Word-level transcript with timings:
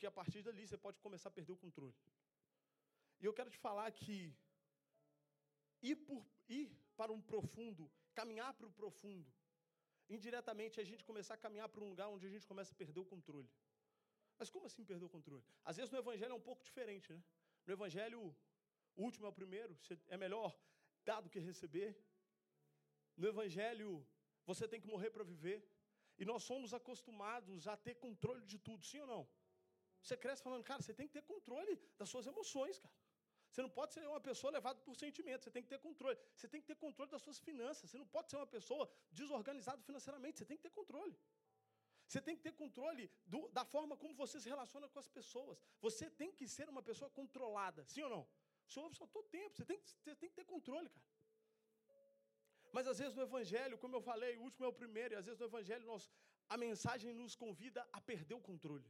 Porque 0.00 0.06
a 0.06 0.18
partir 0.18 0.40
dali 0.42 0.66
você 0.66 0.78
pode 0.78 0.98
começar 0.98 1.28
a 1.28 1.32
perder 1.38 1.52
o 1.52 1.56
controle. 1.64 1.94
E 3.20 3.26
eu 3.26 3.34
quero 3.34 3.50
te 3.50 3.58
falar 3.58 3.88
que 3.92 4.34
ir, 5.82 5.96
por, 6.06 6.24
ir 6.48 6.74
para 6.96 7.12
um 7.12 7.20
profundo, 7.20 7.84
caminhar 8.14 8.54
para 8.54 8.66
o 8.66 8.72
profundo, 8.72 9.30
indiretamente 10.08 10.80
a 10.80 10.84
gente 10.90 11.04
começar 11.04 11.34
a 11.34 11.36
caminhar 11.36 11.68
para 11.68 11.84
um 11.84 11.90
lugar 11.90 12.08
onde 12.08 12.26
a 12.26 12.30
gente 12.30 12.46
começa 12.46 12.72
a 12.72 12.78
perder 12.82 12.98
o 12.98 13.04
controle. 13.04 13.50
Mas 14.38 14.48
como 14.48 14.64
assim 14.64 14.86
perder 14.86 15.04
o 15.04 15.10
controle? 15.10 15.44
Às 15.62 15.76
vezes 15.76 15.90
no 15.90 15.98
Evangelho 15.98 16.32
é 16.32 16.34
um 16.34 16.46
pouco 16.48 16.64
diferente, 16.64 17.12
né? 17.12 17.22
No 17.66 17.74
Evangelho, 17.74 18.34
o 18.96 19.02
último 19.02 19.26
é 19.26 19.28
o 19.28 19.34
primeiro, 19.34 19.78
é 20.08 20.16
melhor 20.16 20.58
dar 21.04 21.20
do 21.20 21.28
que 21.28 21.38
receber. 21.38 21.94
No 23.18 23.28
Evangelho, 23.28 24.02
você 24.46 24.66
tem 24.66 24.80
que 24.80 24.86
morrer 24.86 25.10
para 25.10 25.24
viver. 25.24 25.62
E 26.16 26.24
nós 26.24 26.42
somos 26.42 26.72
acostumados 26.72 27.68
a 27.68 27.76
ter 27.76 27.96
controle 27.96 28.46
de 28.46 28.58
tudo, 28.58 28.82
sim 28.82 29.00
ou 29.00 29.06
não? 29.06 29.39
Você 30.02 30.16
cresce 30.16 30.42
falando, 30.42 30.64
cara, 30.64 30.82
você 30.82 30.94
tem 30.94 31.06
que 31.06 31.12
ter 31.12 31.22
controle 31.22 31.74
das 31.98 32.08
suas 32.08 32.26
emoções, 32.26 32.78
cara. 32.78 32.94
Você 33.50 33.62
não 33.62 33.70
pode 33.78 33.92
ser 33.94 34.06
uma 34.06 34.20
pessoa 34.20 34.52
levada 34.52 34.78
por 34.86 34.94
sentimentos, 34.94 35.44
você 35.44 35.50
tem 35.50 35.62
que 35.62 35.68
ter 35.68 35.78
controle. 35.78 36.16
Você 36.36 36.48
tem 36.48 36.60
que 36.60 36.68
ter 36.68 36.76
controle 36.76 37.10
das 37.10 37.22
suas 37.22 37.38
finanças. 37.38 37.90
Você 37.90 37.98
não 37.98 38.06
pode 38.06 38.30
ser 38.30 38.36
uma 38.36 38.46
pessoa 38.46 38.88
desorganizada 39.10 39.82
financeiramente, 39.82 40.38
você 40.38 40.44
tem 40.44 40.56
que 40.56 40.62
ter 40.62 40.70
controle. 40.70 41.16
Você 42.06 42.20
tem 42.20 42.36
que 42.36 42.42
ter 42.42 42.52
controle 42.52 43.10
do, 43.26 43.48
da 43.48 43.64
forma 43.64 43.96
como 43.96 44.14
você 44.14 44.40
se 44.40 44.48
relaciona 44.48 44.88
com 44.88 44.98
as 44.98 45.08
pessoas. 45.08 45.58
Você 45.80 46.08
tem 46.10 46.30
que 46.32 46.46
ser 46.48 46.68
uma 46.68 46.82
pessoa 46.82 47.10
controlada, 47.10 47.84
sim 47.84 48.02
ou 48.02 48.10
não? 48.10 48.28
Você 48.66 48.78
ouve 48.80 48.96
só 48.96 49.06
todo 49.06 49.28
tempo, 49.28 49.56
você 49.56 49.64
tem, 49.64 49.78
você 49.78 50.14
tem 50.14 50.28
que 50.28 50.36
ter 50.36 50.44
controle, 50.44 50.88
cara. 50.88 51.06
Mas 52.72 52.86
às 52.86 52.98
vezes 52.98 53.14
no 53.14 53.22
Evangelho, 53.22 53.76
como 53.78 53.96
eu 53.96 54.00
falei, 54.00 54.36
o 54.36 54.42
último 54.42 54.64
é 54.64 54.68
o 54.68 54.72
primeiro, 54.72 55.14
e 55.14 55.16
às 55.16 55.26
vezes 55.26 55.40
no 55.40 55.46
Evangelho 55.46 55.84
nós, 55.86 56.08
a 56.48 56.56
mensagem 56.56 57.12
nos 57.12 57.34
convida 57.34 57.86
a 57.92 58.00
perder 58.00 58.34
o 58.34 58.40
controle. 58.40 58.88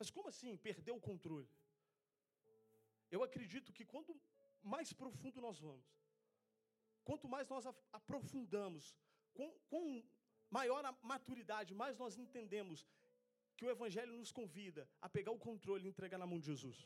Mas 0.00 0.10
como 0.10 0.28
assim 0.32 0.56
perder 0.56 0.92
o 0.92 1.00
controle? 1.08 1.48
Eu 3.14 3.22
acredito 3.22 3.70
que 3.76 3.84
quanto 3.84 4.18
mais 4.62 4.92
profundo 4.94 5.42
nós 5.46 5.58
vamos, 5.66 5.86
quanto 7.04 7.28
mais 7.28 7.46
nós 7.48 7.66
aprofundamos, 7.92 8.96
com, 9.34 9.48
com 9.68 10.02
maior 10.48 10.82
a 10.86 10.92
maturidade, 11.02 11.74
mais 11.74 11.98
nós 11.98 12.16
entendemos 12.16 12.86
que 13.56 13.66
o 13.66 13.70
Evangelho 13.70 14.16
nos 14.16 14.32
convida 14.32 14.88
a 15.02 15.08
pegar 15.16 15.32
o 15.32 15.38
controle 15.48 15.84
e 15.84 15.90
entregar 15.90 16.16
na 16.16 16.26
mão 16.26 16.40
de 16.40 16.46
Jesus. 16.46 16.78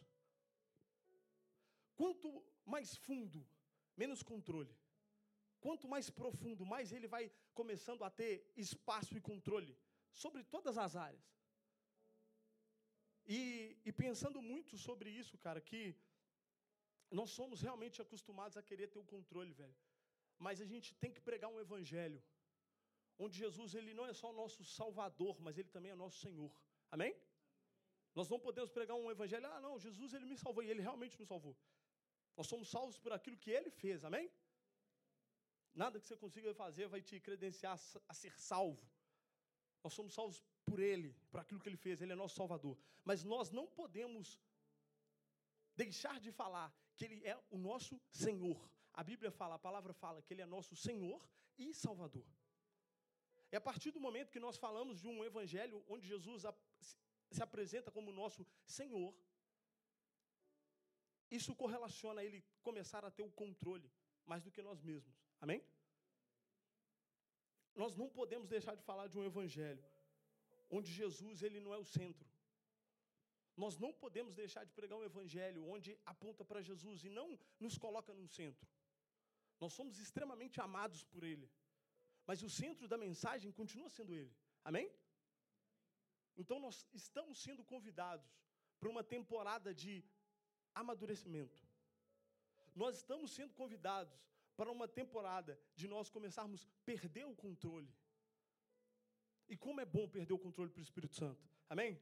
Quanto 1.94 2.44
mais 2.64 2.96
fundo, 2.96 3.46
menos 3.96 4.24
controle. 4.24 4.76
Quanto 5.60 5.86
mais 5.86 6.10
profundo, 6.10 6.66
mais 6.66 6.90
ele 6.90 7.06
vai 7.06 7.30
começando 7.54 8.02
a 8.02 8.10
ter 8.10 8.52
espaço 8.56 9.16
e 9.16 9.20
controle 9.20 9.78
sobre 10.12 10.42
todas 10.42 10.76
as 10.76 10.96
áreas. 10.96 11.24
E, 13.27 13.77
e 13.84 13.92
pensando 13.92 14.41
muito 14.42 14.77
sobre 14.77 15.11
isso, 15.11 15.39
cara, 15.39 15.61
que 15.61 15.97
nós 17.11 17.30
somos 17.30 17.61
realmente 17.61 18.00
acostumados 18.03 18.56
a 18.56 18.62
querer 18.62 18.89
ter 18.89 18.98
o 18.98 19.05
controle, 19.05 19.53
velho. 19.53 19.77
Mas 20.39 20.61
a 20.61 20.67
gente 20.67 20.94
tem 21.03 21.12
que 21.12 21.20
pregar 21.20 21.50
um 21.50 21.61
evangelho 21.61 22.22
onde 23.19 23.39
Jesus 23.39 23.75
ele 23.75 23.95
não 23.95 24.06
é 24.06 24.12
só 24.12 24.30
o 24.30 24.39
nosso 24.42 24.64
Salvador, 24.64 25.41
mas 25.41 25.56
ele 25.56 25.69
também 25.69 25.92
é 25.92 25.95
nosso 25.95 26.19
Senhor. 26.19 26.52
Amém? 26.91 27.14
Nós 28.14 28.28
não 28.28 28.39
podemos 28.39 28.70
pregar 28.70 28.97
um 28.97 29.11
evangelho, 29.11 29.47
ah, 29.47 29.61
não, 29.61 29.78
Jesus 29.78 30.12
ele 30.14 30.27
me 30.27 30.36
salvou 30.36 30.62
e 30.62 30.70
ele 30.70 30.83
realmente 30.83 31.19
nos 31.19 31.28
salvou. 31.28 31.56
Nós 32.36 32.47
somos 32.47 32.69
salvos 32.69 32.98
por 32.98 33.12
aquilo 33.12 33.36
que 33.36 33.50
ele 33.50 33.70
fez. 33.70 34.05
Amém? 34.05 34.30
Nada 35.75 35.98
que 35.98 36.06
você 36.06 36.17
consiga 36.17 36.55
fazer 36.55 36.86
vai 36.89 37.00
te 37.02 37.19
credenciar 37.20 37.78
a 38.08 38.14
ser 38.14 38.39
salvo. 38.39 38.84
Nós 39.83 39.92
somos 39.92 40.14
salvos 40.14 40.42
por 40.64 40.80
ele, 40.80 41.14
por 41.30 41.40
aquilo 41.40 41.60
que 41.60 41.68
ele 41.68 41.76
fez, 41.76 42.00
ele 42.00 42.12
é 42.12 42.16
nosso 42.16 42.36
Salvador. 42.36 42.76
Mas 43.04 43.22
nós 43.22 43.50
não 43.50 43.66
podemos 43.66 44.40
deixar 45.76 46.20
de 46.20 46.30
falar 46.32 46.74
que 46.96 47.04
ele 47.04 47.24
é 47.24 47.38
o 47.50 47.58
nosso 47.58 48.00
Senhor. 48.10 48.58
A 48.92 49.02
Bíblia 49.02 49.30
fala, 49.30 49.56
a 49.56 49.58
palavra 49.58 49.92
fala 49.92 50.22
que 50.22 50.32
ele 50.32 50.42
é 50.42 50.46
nosso 50.46 50.74
Senhor 50.76 51.20
e 51.58 51.74
Salvador. 51.74 52.27
É 53.50 53.56
a 53.56 53.61
partir 53.61 53.90
do 53.90 54.00
momento 54.00 54.33
que 54.33 54.40
nós 54.40 54.56
falamos 54.56 55.00
de 55.00 55.06
um 55.06 55.24
evangelho 55.24 55.84
onde 55.89 56.06
Jesus 56.06 56.42
se 57.30 57.42
apresenta 57.42 57.90
como 57.90 58.12
nosso 58.12 58.46
Senhor, 58.64 59.14
isso 61.30 61.55
correlaciona 61.55 62.20
a 62.20 62.24
ele 62.24 62.44
começar 62.62 63.05
a 63.05 63.10
ter 63.10 63.22
o 63.22 63.30
controle 63.30 63.90
mais 64.24 64.42
do 64.42 64.50
que 64.50 64.62
nós 64.62 64.80
mesmos. 64.80 65.14
Amém? 65.40 65.62
Nós 67.74 67.96
não 67.96 68.08
podemos 68.08 68.48
deixar 68.48 68.74
de 68.77 68.83
falar 68.83 69.08
de 69.08 69.18
um 69.18 69.24
evangelho 69.24 69.84
onde 70.70 70.92
Jesus 70.92 71.42
ele 71.42 71.61
não 71.61 71.73
é 71.73 71.79
o 71.79 71.85
centro. 71.85 72.29
Nós 73.57 73.79
não 73.79 73.92
podemos 73.92 74.35
deixar 74.35 74.64
de 74.64 74.73
pregar 74.73 74.98
um 74.98 75.05
evangelho 75.05 75.67
onde 75.69 75.98
aponta 76.05 76.45
para 76.45 76.61
Jesus 76.61 77.05
e 77.05 77.08
não 77.08 77.39
nos 77.61 77.79
coloca 77.79 78.13
no 78.13 78.27
centro. 78.27 78.69
Nós 79.61 79.73
somos 79.73 79.98
extremamente 79.98 80.61
amados 80.61 81.05
por 81.05 81.23
ele 81.23 81.48
mas 82.27 82.42
o 82.42 82.51
centro 82.51 82.89
da 82.89 82.97
mensagem 82.97 83.52
continua 83.52 83.89
sendo 83.89 84.14
Ele. 84.14 84.35
Amém? 84.64 84.91
Então 86.36 86.58
nós 86.58 86.86
estamos 86.92 87.39
sendo 87.39 87.63
convidados 87.63 88.29
para 88.81 88.89
uma 88.89 89.05
temporada 89.05 89.73
de 89.75 90.05
amadurecimento. 90.75 91.63
Nós 92.75 92.96
estamos 92.96 93.33
sendo 93.33 93.55
convidados 93.55 94.19
para 94.57 94.70
uma 94.70 94.89
temporada 94.89 95.58
de 95.77 95.86
nós 95.86 96.11
começarmos 96.11 96.64
a 96.64 96.69
perder 96.85 97.25
o 97.27 97.36
controle. 97.36 97.92
E 99.48 99.56
como 99.56 99.80
é 99.80 99.84
bom 99.84 100.08
perder 100.08 100.32
o 100.34 100.38
controle 100.38 100.70
para 100.70 100.80
o 100.80 100.82
Espírito 100.88 101.14
Santo. 101.14 101.42
Amém? 101.68 102.00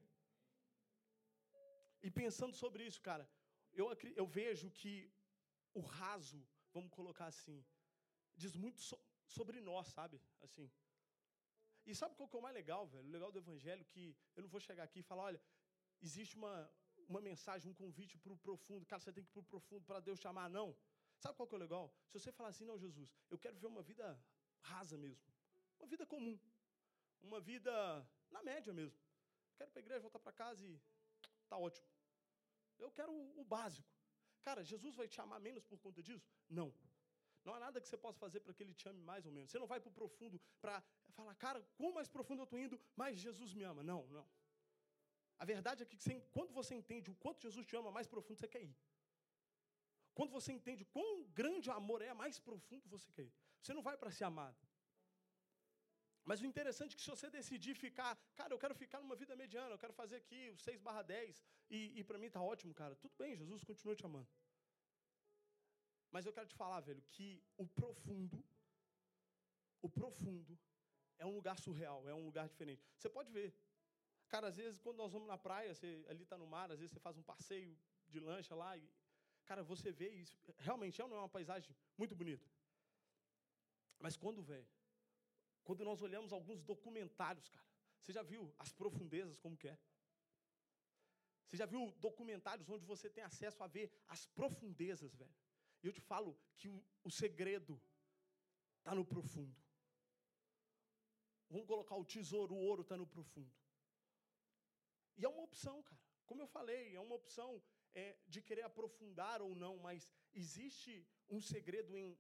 E 2.03 2.11
pensando 2.11 2.55
sobre 2.55 2.85
isso, 2.85 3.01
cara, 3.01 3.29
eu, 3.73 3.87
eu 4.17 4.27
vejo 4.27 4.71
que 4.71 5.11
o 5.75 5.81
raso, 5.81 6.45
vamos 6.73 6.91
colocar 6.91 7.27
assim, 7.27 7.65
diz 8.37 8.55
muito 8.55 8.81
so, 8.81 8.99
sobre 9.27 9.61
nós, 9.61 9.89
sabe? 9.89 10.21
Assim. 10.41 10.71
E 11.87 11.95
sabe 11.95 12.15
qual 12.17 12.29
que 12.29 12.37
é 12.37 12.39
o 12.39 12.43
mais 12.43 12.55
legal, 12.55 12.87
velho? 12.87 13.09
O 13.09 13.11
legal 13.11 13.33
do 13.33 13.39
evangelho 13.39 13.85
que 13.85 14.17
eu 14.37 14.43
não 14.43 14.49
vou 14.49 14.61
chegar 14.61 14.85
aqui 14.85 15.01
e 15.01 15.09
falar, 15.11 15.25
olha, 15.25 15.41
existe 16.01 16.37
uma, 16.37 16.71
uma 17.09 17.21
mensagem, 17.21 17.71
um 17.71 17.75
convite 17.75 18.19
para 18.19 18.33
o 18.33 18.37
profundo. 18.37 18.87
Cara, 18.87 19.01
você 19.01 19.13
tem 19.13 19.25
que 19.25 19.31
ir 19.31 19.33
para 19.33 19.41
o 19.41 19.45
profundo 19.45 19.85
para 19.85 20.01
Deus 20.01 20.21
chamar. 20.21 20.49
Não. 20.49 20.77
Sabe 21.19 21.37
qual 21.37 21.49
que 21.49 21.55
é 21.55 21.59
o 21.59 21.61
legal? 21.61 21.95
Se 22.09 22.19
você 22.19 22.33
falar 22.33 22.51
assim, 22.51 22.65
não, 22.65 22.79
Jesus, 22.79 23.09
eu 23.31 23.39
quero 23.39 23.57
ver 23.57 23.67
uma 23.67 23.83
vida 23.83 24.07
rasa 24.61 24.97
mesmo. 24.97 25.33
Uma 25.79 25.89
vida 25.89 26.07
comum. 26.07 26.39
Uma 27.23 27.41
vida 27.41 27.73
na 28.31 28.43
média 28.43 28.73
mesmo. 28.73 28.99
Quero 29.57 29.71
ir 29.71 29.73
para 29.73 29.81
a 29.81 29.85
igreja, 29.85 30.01
voltar 30.01 30.19
para 30.19 30.33
casa 30.33 30.65
e 30.67 30.81
tá 31.49 31.57
ótimo. 31.57 31.87
Eu 32.79 32.91
quero 32.91 33.13
o, 33.41 33.45
básico. 33.45 33.89
Cara, 34.43 34.65
Jesus 34.65 34.95
vai 34.95 35.07
te 35.07 35.21
amar 35.21 35.41
menos 35.41 35.65
por 35.65 35.79
conta 35.79 36.03
disso? 36.03 36.29
Não. 36.49 36.75
Não 37.45 37.55
há 37.55 37.61
nada 37.61 37.81
que 37.81 37.89
você 37.89 37.97
possa 37.97 38.19
fazer 38.19 38.41
para 38.41 38.53
que 38.55 38.63
ele 38.63 38.75
te 38.75 38.89
ame 38.89 39.03
mais 39.03 39.25
ou 39.27 39.33
menos. 39.33 39.51
Você 39.51 39.59
não 39.59 39.67
vai 39.67 39.81
para 39.81 39.91
o 39.91 39.93
profundo 39.93 40.41
para 40.61 40.83
falar, 41.11 41.35
cara, 41.37 41.61
quanto 41.77 41.95
mais 41.95 42.09
profundo 42.09 42.41
eu 42.43 42.45
estou 42.45 42.59
indo, 42.59 42.81
mais 42.97 43.19
Jesus 43.19 43.53
me 43.55 43.63
ama. 43.63 43.83
Não, 43.83 44.07
não. 44.09 44.29
A 45.39 45.45
verdade 45.45 45.83
é 45.83 45.87
que 45.87 45.97
você, 45.97 46.21
quando 46.37 46.53
você 46.53 46.75
entende 46.75 47.11
o 47.11 47.15
quanto 47.17 47.43
Jesus 47.43 47.67
te 47.67 47.77
ama, 47.77 47.91
mais 47.91 48.07
profundo 48.07 48.39
você 48.39 48.49
quer 48.49 48.63
ir. 48.63 48.77
Quando 50.15 50.31
você 50.31 50.53
entende 50.53 50.85
quão 50.85 51.25
grande 51.41 51.71
o 51.71 51.73
amor 51.73 52.03
é, 52.03 52.13
mais 52.15 52.39
profundo 52.39 52.89
você 52.89 53.11
quer 53.13 53.25
ir. 53.25 53.35
Você 53.61 53.73
não 53.73 53.83
vai 53.83 53.97
para 53.97 54.11
ser 54.11 54.25
amado. 54.25 54.57
Mas 56.25 56.41
o 56.41 56.47
interessante 56.47 56.93
é 56.93 56.97
que 56.97 57.03
se 57.03 57.11
você 57.11 57.29
decidir 57.29 57.75
ficar, 57.75 58.17
cara, 58.37 58.55
eu 58.55 58.59
quero 58.59 58.75
ficar 58.75 59.01
numa 59.01 59.17
vida 59.17 59.35
mediana, 59.35 59.75
eu 59.75 59.79
quero 59.79 59.93
fazer 59.93 60.17
aqui 60.17 60.51
o 60.51 60.59
6 60.59 60.81
barra 60.81 61.03
10, 61.03 61.43
e, 61.71 61.99
e 61.99 62.05
para 62.05 62.19
mim 62.19 62.27
está 62.27 62.41
ótimo, 62.41 62.73
cara. 62.75 62.95
Tudo 62.97 63.15
bem, 63.17 63.37
Jesus 63.37 63.65
continua 63.65 63.97
te 63.97 64.07
amando. 64.07 64.29
Mas 66.11 66.27
eu 66.27 66.33
quero 66.33 66.47
te 66.47 66.55
falar, 66.55 66.81
velho, 66.81 67.03
que 67.11 67.43
o 67.57 67.67
profundo, 67.67 68.45
o 69.81 69.89
profundo 69.89 70.59
é 71.19 71.27
um 71.27 71.35
lugar 71.35 71.59
surreal, 71.59 72.09
é 72.09 72.15
um 72.15 72.25
lugar 72.25 72.47
diferente. 72.49 72.87
Você 72.97 73.09
pode 73.09 73.31
ver. 73.31 73.55
Cara, 74.29 74.49
às 74.49 74.57
vezes 74.57 74.79
quando 74.79 74.97
nós 74.97 75.13
vamos 75.13 75.29
na 75.29 75.37
praia, 75.37 75.75
você 75.75 76.05
ali 76.09 76.23
está 76.23 76.39
no 76.39 76.47
mar, 76.47 76.71
às 76.71 76.79
vezes 76.79 76.93
você 76.93 77.01
faz 77.01 77.17
um 77.17 77.23
passeio 77.23 77.77
de 78.09 78.21
lancha 78.21 78.55
lá 78.55 78.77
e 78.77 78.89
cara, 79.45 79.63
você 79.63 79.91
vê 79.91 80.09
isso, 80.09 80.39
realmente 80.59 81.01
é, 81.01 81.05
é 81.05 81.07
uma 81.07 81.29
paisagem 81.29 81.75
muito 81.97 82.15
bonita. 82.15 82.49
Mas 83.99 84.17
quando, 84.17 84.43
velho, 84.43 84.67
quando 85.65 85.85
nós 85.85 86.03
olhamos 86.03 86.33
alguns 86.33 86.63
documentários, 86.63 87.49
cara, 87.49 87.67
você 88.01 88.13
já 88.13 88.23
viu 88.23 88.53
as 88.59 88.73
profundezas 88.73 89.39
como 89.39 89.57
que 89.57 89.69
é? 89.69 89.79
Você 91.47 91.57
já 91.57 91.67
viu 91.67 91.93
documentários 91.99 92.69
onde 92.71 92.85
você 92.87 93.11
tem 93.11 93.23
acesso 93.23 93.63
a 93.63 93.67
ver 93.67 93.93
as 94.09 94.27
profundezas, 94.27 95.15
velho? 95.15 95.35
E 95.83 95.87
eu 95.87 95.93
te 95.93 96.01
falo 96.01 96.39
que 96.57 96.69
o, 97.05 97.11
segredo 97.11 97.81
está 98.79 98.95
no 98.95 99.05
profundo. 99.05 99.55
Vamos 101.51 101.67
colocar 101.67 101.97
o 101.97 102.05
tesouro, 102.05 102.55
o 102.55 102.59
ouro 102.59 102.83
está 102.83 102.97
no 102.97 103.07
profundo. 103.07 103.53
E 105.19 105.25
é 105.25 105.29
uma 105.29 105.43
opção, 105.43 105.83
cara. 105.83 106.01
Como 106.25 106.41
eu 106.41 106.47
falei, 106.47 106.95
é 106.95 107.01
uma 107.01 107.17
opção 107.17 107.63
é, 107.93 108.17
de 108.27 108.41
querer 108.41 108.63
aprofundar 108.63 109.43
ou 109.43 109.55
não, 109.55 109.77
mas 109.77 110.11
existe 110.33 111.07
um 111.29 111.41
segredo 111.41 111.95
em, 111.95 112.19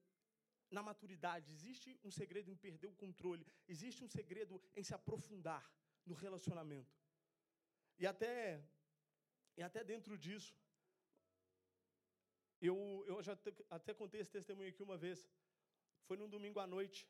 na 0.76 0.82
maturidade, 0.82 1.52
existe 1.52 1.98
um 2.02 2.10
segredo 2.10 2.50
em 2.50 2.56
perder 2.56 2.88
o 2.88 2.98
controle, 3.04 3.46
existe 3.68 4.02
um 4.02 4.08
segredo 4.08 4.60
em 4.74 4.84
se 4.88 4.94
aprofundar 4.94 5.64
no 6.06 6.14
relacionamento. 6.14 6.92
E 7.98 8.06
até 8.06 8.36
E 9.58 9.62
até 9.62 9.80
dentro 9.84 10.14
disso, 10.24 10.52
eu, 12.68 12.76
eu 13.06 13.16
já 13.22 13.34
te, 13.36 13.50
até 13.68 13.92
contei 13.92 14.20
esse 14.20 14.30
testemunho 14.30 14.70
aqui 14.72 14.82
uma 14.82 14.96
vez. 14.96 15.18
Foi 16.06 16.16
num 16.16 16.30
domingo 16.34 16.58
à 16.60 16.66
noite. 16.66 17.00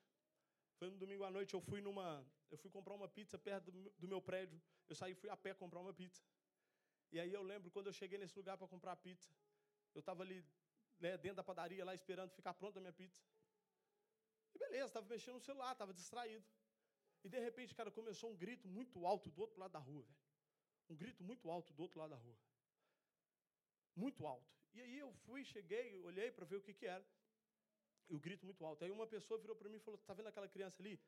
Foi 0.79 0.89
num 0.91 0.99
domingo 0.99 1.25
à 1.25 1.31
noite, 1.31 1.55
eu 1.55 1.61
fui 1.61 1.81
numa. 1.81 2.07
Eu 2.51 2.59
fui 2.63 2.71
comprar 2.77 2.95
uma 2.95 3.09
pizza 3.17 3.39
perto 3.39 3.71
do, 4.03 4.09
meu 4.09 4.21
prédio. 4.21 4.61
Eu 4.89 4.97
saí 5.01 5.15
fui 5.15 5.31
a 5.31 5.37
pé 5.37 5.55
comprar 5.55 5.81
uma 5.81 5.95
pizza. 6.01 6.23
E 7.13 7.21
aí 7.21 7.33
eu 7.33 7.43
lembro 7.43 7.71
quando 7.71 7.87
eu 7.87 7.93
cheguei 7.93 8.19
nesse 8.19 8.37
lugar 8.41 8.57
para 8.57 8.67
comprar 8.75 8.93
a 8.93 8.97
pizza. 8.97 9.31
Eu 9.95 10.01
estava 10.01 10.23
ali 10.23 10.45
né, 10.99 11.17
dentro 11.19 11.37
da 11.37 11.45
padaria 11.45 11.85
lá 11.85 11.95
esperando 11.95 12.33
ficar 12.33 12.55
pronta 12.55 12.79
a 12.79 12.83
minha 12.83 12.93
pizza. 12.93 13.23
E 14.55 14.59
beleza, 14.59 14.87
estava 14.87 15.07
mexendo 15.07 15.35
no 15.35 15.41
celular, 15.41 15.73
estava 15.73 15.93
distraído. 15.93 16.45
E 17.25 17.29
de 17.29 17.39
repente, 17.39 17.75
cara, 17.75 17.91
começou 17.91 18.31
um 18.31 18.37
grito 18.37 18.67
muito 18.69 19.07
alto 19.07 19.31
do 19.31 19.41
outro 19.41 19.59
lado 19.61 19.73
da 19.73 19.79
rua, 19.79 20.03
velho. 20.03 20.23
Um 20.89 20.97
grito 20.97 21.23
muito 21.23 21.51
alto 21.51 21.73
do 21.73 21.83
outro 21.83 22.01
lado 22.01 22.11
da 22.11 22.17
rua. 22.17 22.39
Muito 23.95 24.27
alto. 24.27 24.53
E 24.75 24.81
aí 24.81 24.99
eu 24.99 25.13
fui, 25.25 25.45
cheguei, 25.45 26.01
olhei 26.01 26.31
para 26.31 26.45
ver 26.45 26.57
o 26.57 26.63
que, 26.63 26.75
que 26.75 26.87
era. 26.87 27.07
E 28.09 28.15
o 28.15 28.19
grito 28.19 28.45
muito 28.45 28.65
alto. 28.65 28.85
Aí 28.85 28.91
uma 28.91 29.07
pessoa 29.07 29.39
virou 29.39 29.55
para 29.55 29.69
mim 29.69 29.77
e 29.77 29.81
falou: 29.81 29.99
Tá 29.99 30.15
vendo 30.15 30.29
aquela 30.29 30.49
criança 30.49 30.83
ali? 30.83 31.01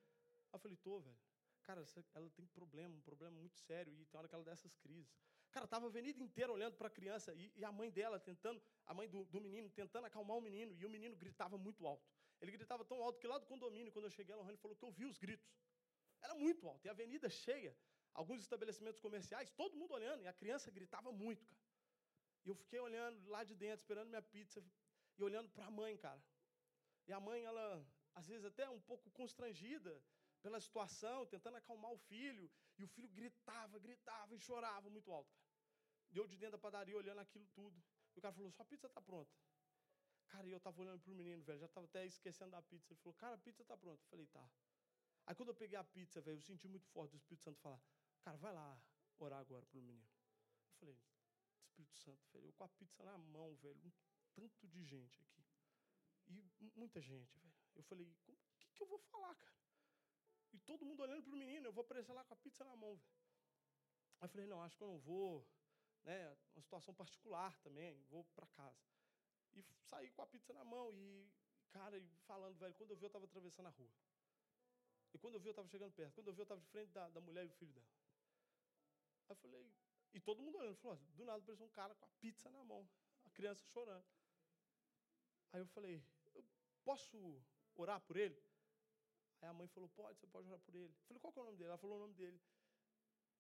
eu 0.53 0.59
falei: 0.59 0.77
Tô, 0.77 1.01
velho. 1.01 1.19
Cara, 1.63 1.83
ela 2.15 2.31
tem 2.31 2.47
problema, 2.47 2.95
um 2.95 3.01
problema 3.01 3.37
muito 3.37 3.57
sério. 3.57 3.93
E 3.95 4.05
tem 4.05 4.19
hora 4.19 4.29
que 4.29 4.35
ela 4.35 4.45
dá 4.45 4.53
essas 4.53 4.77
crises. 4.77 5.11
Cara, 5.51 5.67
tava 5.67 5.87
a 5.87 5.89
avenida 5.89 6.23
inteira 6.23 6.53
olhando 6.53 6.77
para 6.77 6.89
a 6.89 6.91
criança 6.91 7.33
e, 7.35 7.51
e, 7.57 7.65
a 7.65 7.73
mãe 7.73 7.91
dela 7.91 8.19
tentando, 8.19 8.61
a 8.85 8.93
mãe 8.93 9.09
do, 9.09 9.25
do, 9.27 9.41
menino, 9.41 9.71
tentando 9.71 10.05
acalmar 10.07 10.37
o 10.37 10.41
menino. 10.41 10.75
E 10.79 10.85
o 10.85 10.91
menino 10.91 11.17
gritava 11.17 11.57
muito 11.57 11.87
alto. 11.87 12.05
Ele 12.41 12.53
gritava 12.53 12.85
tão 12.85 13.03
alto 13.03 13.19
que 13.19 13.27
lá 13.27 13.39
do 13.39 13.47
condomínio, 13.47 13.93
quando 13.93 14.07
eu 14.07 14.11
cheguei, 14.11 14.35
a 14.35 14.39
Lohane 14.39 14.57
falou 14.59 14.77
que 14.77 14.85
eu 14.85 14.91
vi 14.91 15.05
os 15.05 15.19
gritos. 15.19 15.49
Era 16.21 16.35
muito 16.35 16.69
alto. 16.69 16.85
E 16.85 16.89
a 16.89 16.93
avenida 16.93 17.29
cheia, 17.29 17.77
alguns 18.13 18.41
estabelecimentos 18.41 19.01
comerciais, 19.01 19.51
todo 19.53 19.77
mundo 19.77 19.95
olhando. 19.95 20.23
E 20.23 20.27
a 20.27 20.33
criança 20.33 20.71
gritava 20.71 21.13
muito, 21.13 21.45
cara. 21.47 21.63
E 22.45 22.49
eu 22.49 22.55
fiquei 22.55 22.81
olhando 22.81 23.29
lá 23.29 23.43
de 23.45 23.55
dentro, 23.55 23.81
esperando 23.85 24.09
minha 24.09 24.23
pizza, 24.23 24.63
e 25.17 25.23
olhando 25.23 25.49
para 25.51 25.67
a 25.67 25.71
mãe, 25.71 25.97
cara. 25.97 26.23
E 27.07 27.13
a 27.13 27.21
mãe, 27.21 27.43
ela, 27.45 27.67
às 28.15 28.27
vezes, 28.27 28.45
até 28.45 28.69
um 28.69 28.81
pouco 28.81 29.11
constrangida 29.11 30.03
pela 30.43 30.61
situação, 30.61 31.27
tentando 31.27 31.57
acalmar 31.57 31.93
o 31.93 31.99
filho. 31.99 32.51
E 32.79 32.85
o 32.85 32.89
filho 32.89 33.09
gritava, 33.09 33.79
gritava 33.79 34.35
e 34.35 34.39
chorava 34.39 34.91
muito 34.91 35.11
alto, 35.11 35.33
cara. 35.33 35.45
E 36.13 36.19
eu 36.19 36.27
de 36.27 36.37
dentro 36.37 36.53
da 36.53 36.59
padaria 36.59 36.97
olhando 36.97 37.21
aquilo 37.21 37.47
tudo. 37.55 37.83
E 38.15 38.19
o 38.19 38.23
cara 38.23 38.35
falou: 38.35 38.51
Sua 38.51 38.65
pizza 38.65 38.87
está 38.87 39.01
pronta. 39.01 39.33
Cara, 40.35 40.49
e 40.49 40.51
eu 40.51 40.59
estava 40.59 40.81
olhando 40.81 41.01
para 41.01 41.13
o 41.13 41.15
menino, 41.15 41.45
velho, 41.45 41.61
já 41.61 41.67
estava 41.67 41.87
até 41.87 42.05
esquecendo 42.05 42.51
da 42.51 42.61
pizza. 42.61 42.93
Ele 42.93 42.99
falou: 43.01 43.15
Cara, 43.15 43.37
a 43.37 43.39
pizza 43.39 43.63
está 43.63 43.77
pronta. 43.77 44.03
Eu 44.03 44.09
falei: 44.09 44.27
Tá. 44.27 44.45
Aí 45.27 45.35
quando 45.37 45.51
eu 45.51 45.55
peguei 45.55 45.79
a 45.79 45.85
pizza, 45.85 46.21
velho, 46.21 46.39
eu 46.39 46.43
senti 46.43 46.67
muito 46.67 46.89
forte 46.89 47.15
o 47.15 47.17
Espírito 47.17 47.45
Santo 47.45 47.61
falar: 47.61 47.81
Cara, 48.21 48.37
vai 48.39 48.53
lá 48.53 48.83
orar 49.21 49.39
agora 49.39 49.65
para 49.65 49.79
o 49.79 49.81
menino. 49.81 50.05
Eu 50.73 50.79
falei: 50.81 50.99
Espírito 51.63 51.95
Santo, 51.99 52.29
velho. 52.33 52.47
Eu 52.47 52.53
com 52.53 52.65
a 52.65 52.69
pizza 52.69 53.05
na 53.05 53.17
mão, 53.17 53.55
velho. 53.59 53.81
Um 53.85 53.93
tanto 54.35 54.67
de 54.67 54.83
gente 54.83 55.23
aqui. 55.23 55.47
E 56.27 56.73
muita 56.75 57.01
gente, 57.01 57.39
velho. 57.39 57.55
Eu 57.77 57.85
falei, 57.85 58.07
o 58.07 58.35
que, 58.59 58.73
que 58.73 58.83
eu 58.83 58.89
vou 58.89 58.99
falar, 58.99 59.37
cara? 59.37 59.57
E 60.53 60.59
todo 60.59 60.85
mundo 60.85 61.01
olhando 61.01 61.23
para 61.23 61.33
o 61.33 61.37
menino, 61.37 61.67
eu 61.67 61.73
vou 61.73 61.83
aparecer 61.83 62.13
lá 62.13 62.25
com 62.25 62.35
a 62.35 62.37
pizza 62.37 62.65
na 62.65 62.75
mão, 62.75 62.97
velho. 62.97 63.15
Aí 64.21 64.25
eu 64.25 64.29
falei, 64.29 64.47
não, 64.47 64.63
acho 64.63 64.77
que 64.77 64.83
eu 64.83 64.89
não 64.89 64.99
vou, 64.99 65.47
né? 66.03 66.37
Uma 66.55 66.63
situação 66.63 66.93
particular 66.95 67.57
também, 67.59 68.03
vou 68.05 68.25
para 68.35 68.47
casa. 68.49 68.94
E 69.55 69.63
saí 69.83 70.11
com 70.11 70.23
a 70.23 70.27
pizza 70.27 70.53
na 70.53 70.65
mão 70.65 70.93
e, 70.93 71.29
cara, 71.71 72.03
falando, 72.27 72.57
velho, 72.59 72.75
quando 72.75 72.91
eu 72.91 72.97
vi, 72.97 73.05
eu 73.05 73.09
estava 73.09 73.25
atravessando 73.25 73.67
a 73.67 73.71
rua. 73.71 73.91
E 75.13 75.19
quando 75.19 75.35
eu 75.35 75.41
vi, 75.41 75.49
eu 75.49 75.53
estava 75.53 75.69
chegando 75.69 75.93
perto. 75.93 76.15
Quando 76.15 76.29
eu 76.29 76.35
vi, 76.35 76.41
eu 76.41 76.45
estava 76.45 76.61
de 76.61 76.67
frente 76.67 76.91
da, 76.93 77.09
da 77.09 77.21
mulher 77.21 77.45
e 77.45 77.49
do 77.49 77.55
filho 77.55 77.73
dela. 77.73 77.87
Aí 79.29 79.31
eu 79.31 79.37
falei, 79.37 79.73
e 80.13 80.21
todo 80.21 80.43
mundo 80.43 80.59
olhando, 80.59 80.77
falou, 80.77 80.97
do 81.17 81.25
nada 81.25 81.39
apareceu 81.39 81.65
um 81.67 81.71
cara 81.71 81.95
com 81.95 82.05
a 82.05 82.09
pizza 82.21 82.51
na 82.51 82.63
mão, 82.65 82.89
a 83.25 83.31
criança 83.31 83.65
chorando. 83.67 84.05
Aí 85.53 85.61
eu 85.61 85.67
falei, 85.67 86.05
eu 86.35 86.45
posso 86.83 87.41
orar 87.77 88.01
por 88.01 88.17
ele? 88.17 88.41
Aí 89.41 89.49
a 89.49 89.53
mãe 89.53 89.69
falou, 89.69 89.89
pode, 89.91 90.19
você 90.19 90.27
pode 90.27 90.49
orar 90.49 90.61
por 90.61 90.75
ele. 90.75 90.93
Eu 90.93 91.05
falei, 91.07 91.21
qual 91.21 91.33
é 91.37 91.41
o 91.41 91.45
nome 91.45 91.57
dele? 91.59 91.69
Ela 91.71 91.79
falou 91.79 91.97
o 91.97 92.01
nome 92.01 92.15
dele. 92.15 92.41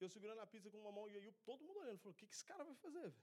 Eu 0.01 0.09
segurando 0.09 0.41
a 0.41 0.47
pizza 0.47 0.71
com 0.71 0.79
uma 0.79 0.93
mão 0.93 1.09
e 1.09 1.17
aí 1.17 1.33
todo 1.45 1.65
mundo 1.65 1.79
olhando, 1.81 1.99
falou, 1.99 2.13
o 2.13 2.17
que, 2.17 2.27
que 2.27 2.35
esse 2.35 2.45
cara 2.45 2.65
vai 2.65 2.75
fazer? 2.77 3.01
Véio? 3.01 3.15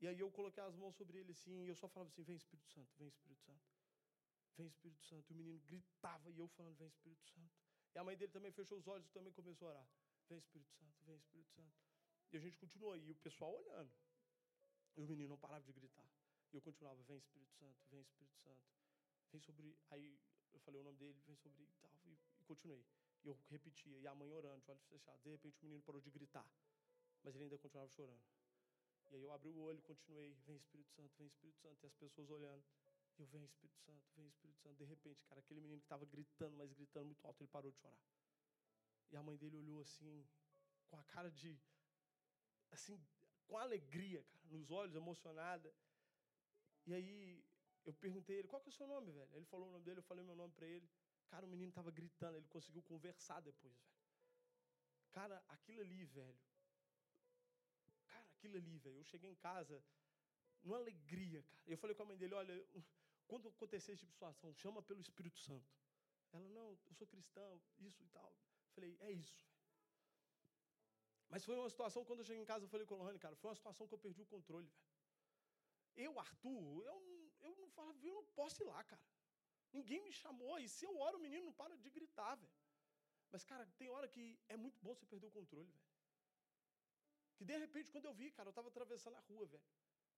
E 0.00 0.06
aí 0.06 0.20
eu 0.20 0.30
coloquei 0.30 0.62
as 0.62 0.76
mãos 0.76 0.94
sobre 0.96 1.18
ele 1.18 1.32
assim, 1.32 1.64
e 1.64 1.68
eu 1.68 1.74
só 1.74 1.88
falava 1.88 2.08
assim, 2.10 2.22
vem 2.22 2.36
Espírito 2.36 2.68
Santo, 2.68 2.88
vem 2.96 3.08
Espírito 3.08 3.42
Santo. 3.42 3.62
Vem 4.56 4.66
Espírito 4.66 5.04
Santo. 5.04 5.30
E 5.30 5.34
o 5.34 5.36
menino 5.36 5.58
gritava 5.60 6.30
e 6.30 6.38
eu 6.38 6.48
falando, 6.48 6.76
vem 6.76 6.88
Espírito 6.88 7.26
Santo. 7.26 7.50
E 7.94 7.98
a 7.98 8.04
mãe 8.04 8.16
dele 8.16 8.30
também 8.30 8.52
fechou 8.52 8.78
os 8.78 8.86
olhos 8.86 9.06
e 9.06 9.10
também 9.10 9.32
começou 9.32 9.68
a 9.68 9.70
orar. 9.72 9.88
Vem 10.28 10.38
Espírito 10.38 10.72
Santo, 10.72 11.04
vem 11.04 11.16
Espírito 11.16 11.50
Santo. 11.50 11.74
E 12.32 12.36
a 12.36 12.40
gente 12.40 12.56
continuou 12.58 12.92
aí, 12.92 13.10
o 13.10 13.16
pessoal 13.16 13.54
olhando. 13.54 13.90
E 14.96 15.02
o 15.02 15.06
menino 15.06 15.30
não 15.30 15.38
parava 15.38 15.64
de 15.64 15.72
gritar. 15.72 16.08
E 16.52 16.56
eu 16.56 16.62
continuava, 16.62 17.02
vem 17.02 17.18
Espírito 17.18 17.52
Santo, 17.54 17.78
vem 17.90 18.00
Espírito 18.00 18.36
Santo. 18.38 18.62
Vem 19.32 19.40
sobre. 19.40 19.76
Aí 19.90 20.18
eu 20.52 20.60
falei 20.60 20.80
o 20.80 20.84
nome 20.84 20.98
dele, 20.98 21.20
vem 21.26 21.36
sobre 21.36 21.64
e 21.64 21.74
tal. 21.80 21.90
E, 22.04 22.18
e 22.40 22.44
continuei. 22.44 22.84
E 23.24 23.28
eu 23.28 23.38
repetia. 23.48 23.98
E 23.98 24.06
a 24.06 24.14
mãe 24.14 24.32
orando, 24.32 24.62
de 24.62 24.70
olhos 24.70 24.84
fechados. 24.86 25.22
De 25.22 25.30
repente 25.30 25.58
o 25.60 25.64
menino 25.64 25.82
parou 25.82 26.00
de 26.00 26.10
gritar. 26.10 26.48
Mas 27.22 27.34
ele 27.34 27.44
ainda 27.44 27.58
continuava 27.58 27.90
chorando. 27.90 28.22
E 29.10 29.16
aí 29.16 29.22
eu 29.22 29.32
abri 29.32 29.50
o 29.50 29.60
olho 29.60 29.80
continuei, 29.82 30.34
vem 30.46 30.56
Espírito 30.56 30.90
Santo, 30.90 31.14
vem 31.16 31.26
Espírito 31.26 31.58
Santo. 31.60 31.82
E 31.82 31.86
as 31.86 31.94
pessoas 31.94 32.30
olhando. 32.30 32.64
E 33.16 33.22
eu, 33.22 33.26
vem 33.26 33.44
Espírito 33.44 33.78
Santo, 33.80 34.04
vem 34.14 34.26
Espírito 34.28 34.60
Santo. 34.60 34.76
De 34.76 34.84
repente, 34.84 35.24
cara, 35.24 35.40
aquele 35.40 35.60
menino 35.60 35.80
que 35.80 35.86
estava 35.86 36.04
gritando, 36.04 36.56
mas 36.56 36.72
gritando 36.72 37.06
muito 37.06 37.26
alto, 37.26 37.40
ele 37.40 37.48
parou 37.48 37.70
de 37.70 37.78
chorar. 37.78 37.98
E 39.10 39.16
a 39.16 39.22
mãe 39.22 39.36
dele 39.36 39.56
olhou 39.56 39.80
assim, 39.80 40.26
com 40.88 40.96
a 40.96 41.04
cara 41.04 41.30
de. 41.30 41.58
Assim, 42.70 43.00
com 43.46 43.56
alegria, 43.56 44.22
cara, 44.24 44.44
nos 44.46 44.70
olhos, 44.70 44.94
emocionada. 44.94 45.74
E 46.86 46.92
aí 46.94 47.42
eu 47.84 47.94
perguntei 47.94 48.36
ele, 48.36 48.48
qual 48.48 48.60
que 48.60 48.68
é 48.68 48.72
o 48.72 48.72
seu 48.72 48.86
nome, 48.86 49.10
velho? 49.10 49.34
Ele 49.34 49.46
falou 49.46 49.68
o 49.68 49.72
nome 49.72 49.84
dele, 49.84 50.00
eu 50.00 50.02
falei 50.02 50.22
meu 50.22 50.36
nome 50.36 50.52
para 50.52 50.66
ele. 50.66 50.88
Cara, 51.28 51.46
o 51.46 51.48
menino 51.48 51.70
estava 51.70 51.90
gritando, 51.90 52.36
ele 52.36 52.48
conseguiu 52.48 52.82
conversar 52.82 53.40
depois, 53.40 53.74
velho. 53.74 53.98
Cara, 55.10 55.42
aquilo 55.48 55.80
ali, 55.80 56.04
velho. 56.04 56.38
Aquilo 58.38 58.56
ali, 58.56 58.78
velho. 58.78 58.98
Eu 58.98 59.04
cheguei 59.04 59.30
em 59.30 59.34
casa 59.34 59.82
numa 60.62 60.76
alegria, 60.76 61.42
cara. 61.42 61.62
Eu 61.66 61.76
falei 61.76 61.94
com 61.94 62.04
a 62.04 62.06
mãe 62.06 62.16
dele, 62.16 62.34
olha, 62.34 62.54
quando 63.26 63.48
acontecer 63.48 63.92
esse 63.92 64.00
tipo 64.00 64.10
de 64.10 64.14
situação, 64.14 64.54
chama 64.54 64.82
pelo 64.82 65.00
Espírito 65.00 65.38
Santo. 65.38 65.70
Ela, 66.32 66.48
não, 66.48 66.78
eu 66.88 66.94
sou 66.94 67.06
cristão, 67.06 67.60
isso 67.78 68.02
e 68.02 68.08
tal. 68.08 68.32
Falei, 68.74 68.96
é 69.00 69.12
isso. 69.12 69.46
Mas 71.28 71.44
foi 71.44 71.56
uma 71.56 71.68
situação, 71.68 72.04
quando 72.04 72.20
eu 72.20 72.24
cheguei 72.24 72.42
em 72.42 72.46
casa, 72.46 72.64
eu 72.64 72.68
falei 72.68 72.86
com 72.86 72.94
o 72.94 72.98
Lohane, 72.98 73.18
cara, 73.18 73.36
foi 73.36 73.50
uma 73.50 73.56
situação 73.56 73.86
que 73.86 73.94
eu 73.94 73.98
perdi 73.98 74.22
o 74.22 74.26
controle, 74.26 74.66
velho. 74.66 74.88
Eu, 75.96 76.18
Arthur, 76.18 76.84
eu, 76.84 76.96
eu 77.40 77.56
não 77.56 77.68
eu 78.02 78.14
não 78.14 78.24
posso 78.40 78.62
ir 78.62 78.66
lá, 78.66 78.82
cara. 78.84 79.02
Ninguém 79.72 80.00
me 80.02 80.12
chamou, 80.12 80.58
e 80.58 80.68
se 80.68 80.84
eu 80.84 80.96
oro, 80.96 81.18
o 81.18 81.20
menino 81.20 81.44
não 81.46 81.52
para 81.52 81.76
de 81.76 81.90
gritar, 81.90 82.34
velho. 82.36 82.52
Mas, 83.30 83.44
cara, 83.44 83.66
tem 83.76 83.90
hora 83.90 84.08
que 84.08 84.38
é 84.48 84.56
muito 84.56 84.80
bom 84.80 84.94
você 84.94 85.04
perder 85.04 85.26
o 85.26 85.30
controle, 85.30 85.70
velho. 85.70 85.87
Que 87.38 87.44
de 87.50 87.56
repente, 87.64 87.92
quando 87.94 88.06
eu 88.10 88.14
vi, 88.20 88.28
cara, 88.36 88.48
eu 88.48 88.54
estava 88.56 88.68
atravessando 88.72 89.16
a 89.16 89.24
rua, 89.30 89.46
velho. 89.54 89.68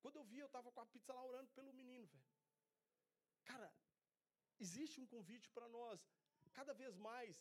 Quando 0.03 0.17
eu 0.21 0.25
vi, 0.31 0.39
eu 0.39 0.50
estava 0.50 0.73
com 0.75 0.81
a 0.81 0.87
pizza 0.95 1.12
lá 1.17 1.23
orando 1.31 1.50
pelo 1.59 1.73
menino, 1.81 2.07
velho. 2.12 2.29
Cara, 3.50 3.69
existe 4.65 4.97
um 5.03 5.07
convite 5.15 5.49
para 5.57 5.69
nós, 5.69 6.00
cada 6.59 6.73
vez 6.81 6.97
mais, 6.97 7.37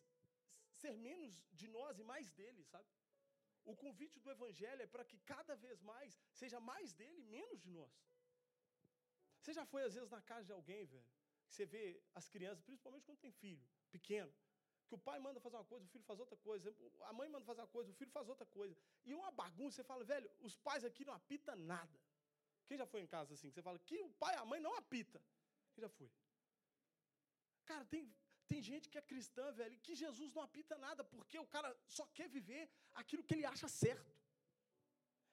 ser 0.81 0.93
menos 1.07 1.31
de 1.59 1.67
nós 1.77 1.99
e 2.01 2.03
mais 2.11 2.29
dele, 2.39 2.63
sabe? 2.73 2.89
O 3.71 3.75
convite 3.83 4.19
do 4.19 4.31
Evangelho 4.35 4.81
é 4.81 4.87
para 4.87 5.05
que 5.09 5.17
cada 5.33 5.55
vez 5.55 5.81
mais 5.91 6.19
seja 6.41 6.59
mais 6.59 6.93
dele 6.99 7.21
e 7.21 7.29
menos 7.37 7.59
de 7.65 7.71
nós. 7.79 7.95
Você 9.39 9.53
já 9.53 9.65
foi, 9.65 9.83
às 9.83 9.93
vezes, 9.93 10.09
na 10.09 10.21
casa 10.21 10.45
de 10.45 10.53
alguém, 10.59 10.85
velho, 10.85 11.09
que 11.47 11.53
você 11.53 11.65
vê 11.65 11.83
as 12.19 12.27
crianças, 12.27 12.63
principalmente 12.69 13.05
quando 13.05 13.19
tem 13.25 13.31
filho, 13.31 13.65
pequeno, 13.95 14.33
que 14.89 14.95
o 14.97 15.01
pai 15.07 15.17
manda 15.25 15.39
fazer 15.45 15.57
uma 15.59 15.69
coisa, 15.71 15.85
o 15.87 15.91
filho 15.93 16.05
faz 16.09 16.19
outra 16.23 16.37
coisa, 16.47 16.75
a 17.09 17.13
mãe 17.19 17.27
manda 17.33 17.45
fazer 17.49 17.61
uma 17.61 17.73
coisa, 17.77 17.91
o 17.93 17.97
filho 17.99 18.13
faz 18.17 18.27
outra 18.33 18.47
coisa. 18.57 18.75
E 19.09 19.13
uma 19.19 19.31
bagunça, 19.41 19.75
você 19.77 19.83
fala, 19.91 20.03
velho, 20.13 20.29
os 20.47 20.55
pais 20.67 20.83
aqui 20.89 21.05
não 21.09 21.15
apitam 21.19 21.55
nada. 21.73 21.99
Quem 22.67 22.77
já 22.81 22.87
foi 22.93 23.01
em 23.03 23.09
casa 23.15 23.33
assim? 23.35 23.49
Você 23.51 23.61
fala 23.67 23.79
que 23.89 23.97
o 24.07 24.09
pai 24.23 24.33
e 24.35 24.39
a 24.43 24.45
mãe 24.51 24.59
não 24.67 24.73
apita. 24.81 25.19
Quem 25.73 25.83
já 25.85 25.91
foi? 25.99 26.09
Cara, 27.69 27.85
tem, 27.93 28.03
tem 28.51 28.61
gente 28.69 28.89
que 28.91 28.97
é 29.01 29.03
cristã, 29.11 29.45
velho, 29.61 29.79
que 29.85 29.95
Jesus 30.03 30.29
não 30.35 30.43
apita 30.47 30.75
nada, 30.87 31.03
porque 31.13 31.37
o 31.45 31.49
cara 31.55 31.69
só 31.97 32.05
quer 32.17 32.27
viver 32.37 32.63
aquilo 33.01 33.23
que 33.27 33.35
ele 33.35 33.45
acha 33.53 33.67
certo. 33.83 34.13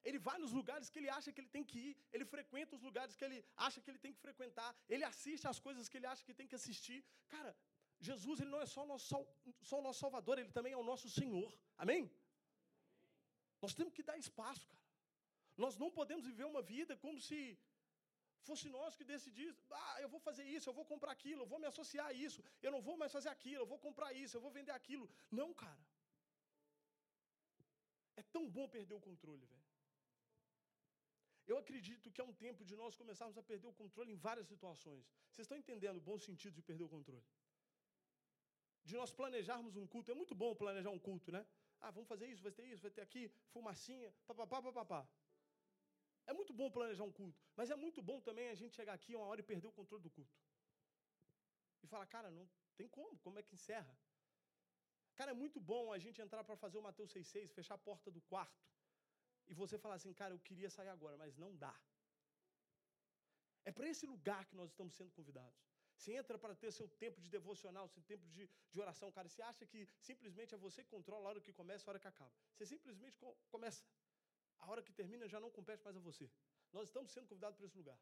Ele 0.08 0.18
vai 0.26 0.38
nos 0.42 0.52
lugares 0.58 0.88
que 0.90 0.98
ele 1.00 1.10
acha 1.18 1.32
que 1.32 1.40
ele 1.42 1.52
tem 1.54 1.64
que 1.70 1.78
ir, 1.86 1.92
ele 2.14 2.26
frequenta 2.34 2.76
os 2.78 2.82
lugares 2.88 3.16
que 3.18 3.24
ele 3.28 3.38
acha 3.66 3.80
que 3.80 3.90
ele 3.92 4.02
tem 4.04 4.12
que 4.16 4.20
frequentar, 4.26 4.70
ele 4.94 5.04
assiste 5.12 5.46
às 5.52 5.58
coisas 5.66 5.88
que 5.88 5.96
ele 5.98 6.08
acha 6.12 6.24
que 6.26 6.34
tem 6.40 6.50
que 6.50 6.58
assistir. 6.60 6.98
Cara, 7.34 7.52
Jesus 8.00 8.40
ele 8.40 8.50
não 8.50 8.60
é 8.60 8.66
só 8.66 8.84
o 8.84 8.86
nosso, 8.86 9.26
só 9.62 9.78
o 9.78 9.82
nosso 9.82 10.00
Salvador, 10.00 10.38
ele 10.38 10.50
também 10.50 10.72
é 10.72 10.76
o 10.76 10.84
nosso 10.84 11.08
Senhor. 11.08 11.50
Amém? 11.76 12.10
Nós 13.60 13.74
temos 13.74 13.92
que 13.92 14.02
dar 14.02 14.18
espaço, 14.18 14.66
cara. 14.68 14.84
Nós 15.56 15.76
não 15.78 15.90
podemos 15.90 16.24
viver 16.24 16.44
uma 16.44 16.62
vida 16.62 16.96
como 16.96 17.18
se 17.20 17.58
fosse 18.48 18.68
nós 18.68 18.94
que 18.94 19.04
decidíssemos, 19.04 19.72
ah, 19.82 20.00
eu 20.02 20.08
vou 20.08 20.20
fazer 20.20 20.44
isso, 20.44 20.68
eu 20.68 20.74
vou 20.78 20.84
comprar 20.84 21.12
aquilo, 21.12 21.42
eu 21.42 21.46
vou 21.52 21.58
me 21.58 21.66
associar 21.66 22.06
a 22.06 22.12
isso, 22.12 22.44
eu 22.62 22.70
não 22.70 22.80
vou 22.80 22.96
mais 22.96 23.10
fazer 23.10 23.30
aquilo, 23.36 23.62
eu 23.62 23.66
vou 23.66 23.78
comprar 23.86 24.12
isso, 24.12 24.36
eu 24.36 24.40
vou 24.40 24.52
vender 24.58 24.72
aquilo. 24.72 25.08
Não, 25.30 25.52
cara. 25.54 25.84
É 28.16 28.22
tão 28.22 28.48
bom 28.48 28.68
perder 28.68 28.94
o 28.94 29.00
controle, 29.00 29.44
velho. 29.44 29.66
Eu 31.46 31.58
acredito 31.58 32.10
que 32.10 32.20
é 32.20 32.24
um 32.24 32.32
tempo 32.32 32.64
de 32.64 32.74
nós 32.74 32.96
começarmos 32.96 33.36
a 33.38 33.42
perder 33.42 33.68
o 33.68 33.72
controle 33.72 34.12
em 34.12 34.16
várias 34.16 34.46
situações. 34.48 35.04
Vocês 35.32 35.44
estão 35.44 35.58
entendendo 35.58 35.96
o 35.98 36.00
bom 36.00 36.18
sentido 36.18 36.54
de 36.54 36.62
perder 36.62 36.84
o 36.84 36.88
controle? 36.88 37.24
De 38.88 38.94
nós 39.00 39.10
planejarmos 39.20 39.74
um 39.80 39.86
culto. 39.92 40.10
É 40.14 40.16
muito 40.22 40.34
bom 40.42 40.50
planejar 40.62 40.92
um 40.96 41.02
culto, 41.08 41.30
né? 41.36 41.42
Ah, 41.84 41.90
vamos 41.96 42.08
fazer 42.12 42.26
isso, 42.32 42.42
vai 42.48 42.52
ter 42.58 42.66
isso, 42.72 42.82
vai 42.86 42.90
ter 42.96 43.02
aqui, 43.06 43.22
fumacinha, 43.52 44.10
papapá, 44.28 44.58
papapá. 44.66 45.00
É 46.30 46.32
muito 46.38 46.52
bom 46.60 46.68
planejar 46.76 47.04
um 47.04 47.12
culto, 47.20 47.40
mas 47.58 47.70
é 47.74 47.76
muito 47.84 48.00
bom 48.08 48.20
também 48.28 48.48
a 48.48 48.56
gente 48.60 48.74
chegar 48.78 48.94
aqui 48.98 49.14
uma 49.14 49.26
hora 49.26 49.40
e 49.40 49.44
perder 49.50 49.68
o 49.68 49.76
controle 49.78 50.02
do 50.06 50.10
culto. 50.10 50.36
E 51.82 51.86
falar, 51.92 52.06
cara, 52.06 52.30
não 52.30 52.48
tem 52.76 52.88
como, 52.96 53.18
como 53.18 53.38
é 53.38 53.42
que 53.42 53.54
encerra? 53.58 53.96
Cara, 55.18 55.30
é 55.30 55.34
muito 55.42 55.58
bom 55.60 55.92
a 55.92 55.98
gente 55.98 56.20
entrar 56.20 56.42
para 56.44 56.56
fazer 56.56 56.78
o 56.78 56.82
Mateus 56.82 57.12
6,6, 57.12 57.52
fechar 57.58 57.74
a 57.74 57.78
porta 57.78 58.10
do 58.10 58.20
quarto, 58.32 58.64
e 59.46 59.54
você 59.54 59.78
falar 59.78 59.94
assim, 59.94 60.12
cara, 60.12 60.34
eu 60.34 60.40
queria 60.40 60.70
sair 60.76 60.88
agora, 60.88 61.16
mas 61.16 61.36
não 61.36 61.54
dá. 61.56 61.74
É 63.64 63.72
para 63.72 63.88
esse 63.88 64.06
lugar 64.06 64.44
que 64.46 64.56
nós 64.60 64.70
estamos 64.70 64.94
sendo 64.94 65.10
convidados. 65.12 65.75
Você 65.96 66.12
entra 66.20 66.38
para 66.38 66.54
ter 66.54 66.70
seu 66.72 66.88
tempo 67.02 67.20
de 67.20 67.28
devocional, 67.28 67.88
seu 67.88 68.02
tempo 68.02 68.24
de, 68.34 68.48
de 68.72 68.80
oração, 68.80 69.10
cara. 69.10 69.28
Você 69.28 69.42
acha 69.42 69.64
que 69.66 69.88
simplesmente 70.08 70.54
é 70.54 70.58
você 70.58 70.84
que 70.84 70.90
controla 70.90 71.26
a 71.26 71.30
hora 71.30 71.40
que 71.40 71.52
começa, 71.52 71.88
a 71.88 71.90
hora 71.90 71.98
que 71.98 72.08
acaba. 72.14 72.32
Você 72.54 72.66
simplesmente 72.66 73.16
começa. 73.50 73.82
A 74.58 74.70
hora 74.70 74.82
que 74.82 74.92
termina 74.92 75.26
já 75.26 75.40
não 75.40 75.50
compete 75.50 75.82
mais 75.82 75.96
a 75.96 76.00
você. 76.00 76.30
Nós 76.72 76.88
estamos 76.88 77.10
sendo 77.12 77.26
convidados 77.26 77.56
para 77.56 77.66
esse 77.66 77.76
lugar. 77.76 77.98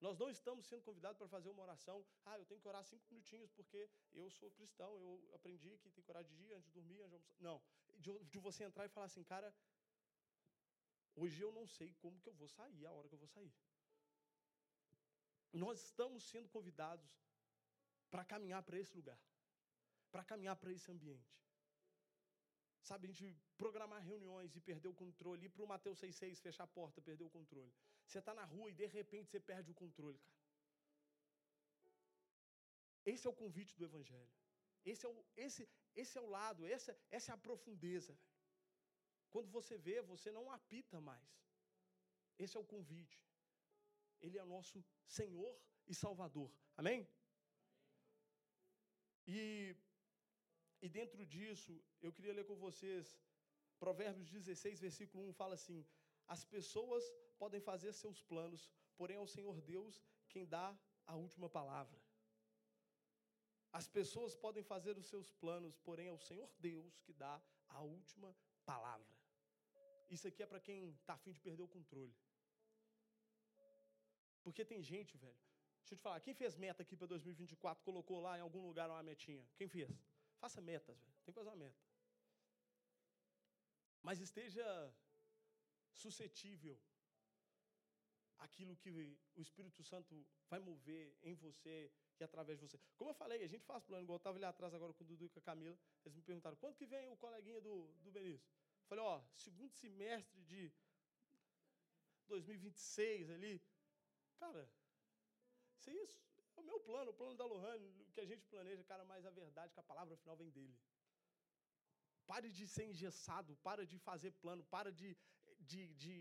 Nós 0.00 0.16
não 0.16 0.30
estamos 0.30 0.66
sendo 0.66 0.82
convidados 0.82 1.18
para 1.18 1.28
fazer 1.28 1.48
uma 1.48 1.62
oração. 1.62 2.04
Ah, 2.24 2.38
eu 2.38 2.44
tenho 2.44 2.60
que 2.60 2.68
orar 2.68 2.84
cinco 2.84 3.04
minutinhos 3.10 3.50
porque 3.50 3.88
eu 4.12 4.28
sou 4.30 4.50
cristão, 4.52 4.90
eu 4.96 5.34
aprendi 5.34 5.76
que 5.78 5.90
tem 5.90 6.04
que 6.04 6.10
orar 6.10 6.24
de 6.24 6.34
dia, 6.36 6.56
antes 6.56 6.68
de 6.68 6.74
dormir, 6.74 7.00
antes 7.00 7.10
de 7.10 7.14
almoçar. 7.14 7.36
Não. 7.40 7.62
De, 7.98 8.24
de 8.24 8.38
você 8.38 8.64
entrar 8.64 8.84
e 8.86 8.88
falar 8.88 9.06
assim, 9.06 9.24
cara, 9.24 9.52
hoje 11.16 11.40
eu 11.42 11.50
não 11.52 11.66
sei 11.66 11.92
como 11.94 12.20
que 12.20 12.28
eu 12.28 12.34
vou 12.34 12.48
sair, 12.48 12.86
a 12.86 12.92
hora 12.92 13.08
que 13.08 13.14
eu 13.14 13.18
vou 13.18 13.28
sair. 13.28 13.52
Nós 15.52 15.82
estamos 15.82 16.22
sendo 16.24 16.48
convidados 16.48 17.10
para 18.10 18.24
caminhar 18.24 18.62
para 18.62 18.78
esse 18.78 18.94
lugar, 18.96 19.18
para 20.10 20.24
caminhar 20.24 20.56
para 20.56 20.72
esse 20.72 20.90
ambiente. 20.90 21.38
Sabe, 22.82 23.06
a 23.06 23.10
gente 23.10 23.36
programar 23.56 24.02
reuniões 24.02 24.56
e 24.56 24.60
perder 24.60 24.88
o 24.88 24.94
controle, 24.94 25.46
ir 25.46 25.50
para 25.50 25.62
o 25.62 25.66
Mateus 25.66 26.00
6,6, 26.00 26.40
fechar 26.40 26.64
a 26.64 26.66
porta, 26.66 27.02
perder 27.02 27.24
o 27.24 27.30
controle. 27.30 27.72
Você 28.06 28.18
está 28.18 28.32
na 28.32 28.44
rua 28.44 28.70
e 28.70 28.74
de 28.74 28.86
repente 28.86 29.30
você 29.30 29.40
perde 29.40 29.70
o 29.70 29.74
controle, 29.74 30.18
cara. 30.18 30.38
Esse 33.04 33.26
é 33.26 33.30
o 33.30 33.34
convite 33.42 33.76
do 33.76 33.84
Evangelho. 33.84 34.32
Esse 34.84 35.04
é 35.04 35.08
o, 35.08 35.24
esse, 35.36 35.68
esse 35.94 36.16
é 36.16 36.20
o 36.20 36.30
lado, 36.30 36.66
essa, 36.66 36.96
essa 37.10 37.32
é 37.32 37.34
a 37.34 37.38
profundeza. 37.38 38.18
Quando 39.30 39.50
você 39.50 39.76
vê, 39.76 40.00
você 40.00 40.30
não 40.30 40.50
apita 40.50 41.00
mais. 41.00 41.28
Esse 42.38 42.56
é 42.56 42.60
o 42.60 42.64
convite. 42.64 43.20
Ele 44.20 44.38
é 44.38 44.42
o 44.42 44.46
nosso 44.46 44.82
Senhor 45.06 45.52
e 45.86 45.94
Salvador. 45.94 46.50
Amém? 46.76 47.06
E, 49.36 49.76
e 50.80 50.88
dentro 50.88 51.24
disso, 51.26 51.72
eu 52.00 52.10
queria 52.10 52.32
ler 52.32 52.46
com 52.50 52.56
vocês 52.56 53.06
Provérbios 53.78 54.28
16, 54.30 54.80
versículo 54.80 55.28
1 55.28 55.34
fala 55.34 55.54
assim: 55.54 55.86
As 56.26 56.44
pessoas 56.44 57.04
podem 57.38 57.60
fazer 57.60 57.92
seus 57.92 58.22
planos, 58.22 58.70
porém 58.96 59.16
é 59.16 59.20
o 59.20 59.32
Senhor 59.36 59.60
Deus 59.60 60.02
quem 60.30 60.46
dá 60.46 60.66
a 61.06 61.14
última 61.14 61.48
palavra. 61.48 61.98
As 63.70 63.86
pessoas 63.86 64.34
podem 64.34 64.62
fazer 64.62 64.96
os 64.96 65.06
seus 65.06 65.30
planos, 65.30 65.76
porém 65.76 66.08
é 66.08 66.12
o 66.12 66.24
Senhor 66.28 66.50
Deus 66.58 66.98
que 67.04 67.12
dá 67.12 67.34
a 67.68 67.82
última 67.82 68.34
palavra. 68.64 69.14
Isso 70.08 70.26
aqui 70.26 70.42
é 70.42 70.46
para 70.46 70.60
quem 70.60 70.90
está 70.92 71.14
afim 71.14 71.32
de 71.32 71.40
perder 71.40 71.62
o 71.62 71.68
controle. 71.68 72.16
Porque 74.42 74.64
tem 74.64 74.82
gente, 74.82 75.18
velho, 75.18 75.47
Deixa 75.88 75.94
eu 75.94 76.00
te 76.00 76.02
falar, 76.02 76.20
quem 76.20 76.34
fez 76.34 76.54
meta 76.54 76.82
aqui 76.82 76.94
para 76.94 77.06
2024, 77.06 77.82
colocou 77.82 78.20
lá 78.20 78.36
em 78.36 78.42
algum 78.42 78.60
lugar 78.60 78.90
uma 78.90 79.02
metinha? 79.02 79.42
Quem 79.56 79.66
fez? 79.66 79.90
Faça 80.38 80.60
metas, 80.60 80.98
velho. 80.98 81.14
Tem 81.24 81.32
que 81.32 81.38
fazer 81.40 81.48
uma 81.48 81.56
meta. 81.56 81.78
Mas 84.02 84.20
esteja 84.20 84.66
suscetível 85.90 86.78
àquilo 88.36 88.76
que 88.76 88.90
o 88.90 89.40
Espírito 89.40 89.82
Santo 89.82 90.26
vai 90.50 90.60
mover 90.60 91.16
em 91.22 91.34
você 91.34 91.90
e 92.20 92.22
através 92.22 92.58
de 92.58 92.66
você. 92.66 92.78
Como 92.94 93.08
eu 93.08 93.14
falei, 93.14 93.42
a 93.42 93.48
gente 93.48 93.64
faz 93.64 93.82
plano, 93.82 94.02
igual 94.02 94.16
eu 94.16 94.18
estava 94.18 94.36
ali 94.36 94.44
atrás 94.44 94.74
agora 94.74 94.92
com 94.92 95.04
o 95.04 95.06
Dudu 95.06 95.24
e 95.24 95.30
com 95.30 95.38
a 95.38 95.42
Camila, 95.42 95.78
eles 96.04 96.14
me 96.14 96.22
perguntaram, 96.22 96.58
quando 96.58 96.76
que 96.76 96.84
vem 96.84 97.08
o 97.08 97.16
coleguinha 97.16 97.62
do, 97.62 97.88
do 98.02 98.12
Benício? 98.12 98.46
Eu 98.82 98.88
falei, 98.88 99.04
ó, 99.04 99.22
segundo 99.34 99.72
semestre 99.72 100.42
de 100.42 100.70
2026 102.26 103.30
ali. 103.30 103.62
Cara, 104.36 104.70
é 105.86 105.94
isso 106.04 106.18
é 106.58 106.60
o 106.60 106.64
meu 106.70 106.80
plano, 106.80 107.10
o 107.10 107.14
plano 107.14 107.34
da 107.40 107.46
Lohane, 107.52 107.88
o 108.02 108.10
que 108.14 108.20
a 108.20 108.28
gente 108.30 108.44
planeja, 108.46 108.82
cara, 108.84 109.04
mas 109.04 109.24
a 109.24 109.30
verdade 109.30 109.70
é 109.70 109.74
que 109.74 109.80
a 109.80 109.90
palavra 109.92 110.16
final 110.16 110.36
vem 110.36 110.50
dele. 110.50 110.76
Pare 112.26 112.50
de 112.50 112.66
ser 112.66 112.84
engessado, 112.84 113.56
para 113.68 113.86
de 113.86 113.98
fazer 113.98 114.32
plano, 114.32 114.64
para 114.64 114.90
de, 114.92 115.16
de, 115.60 115.82
de 115.94 116.14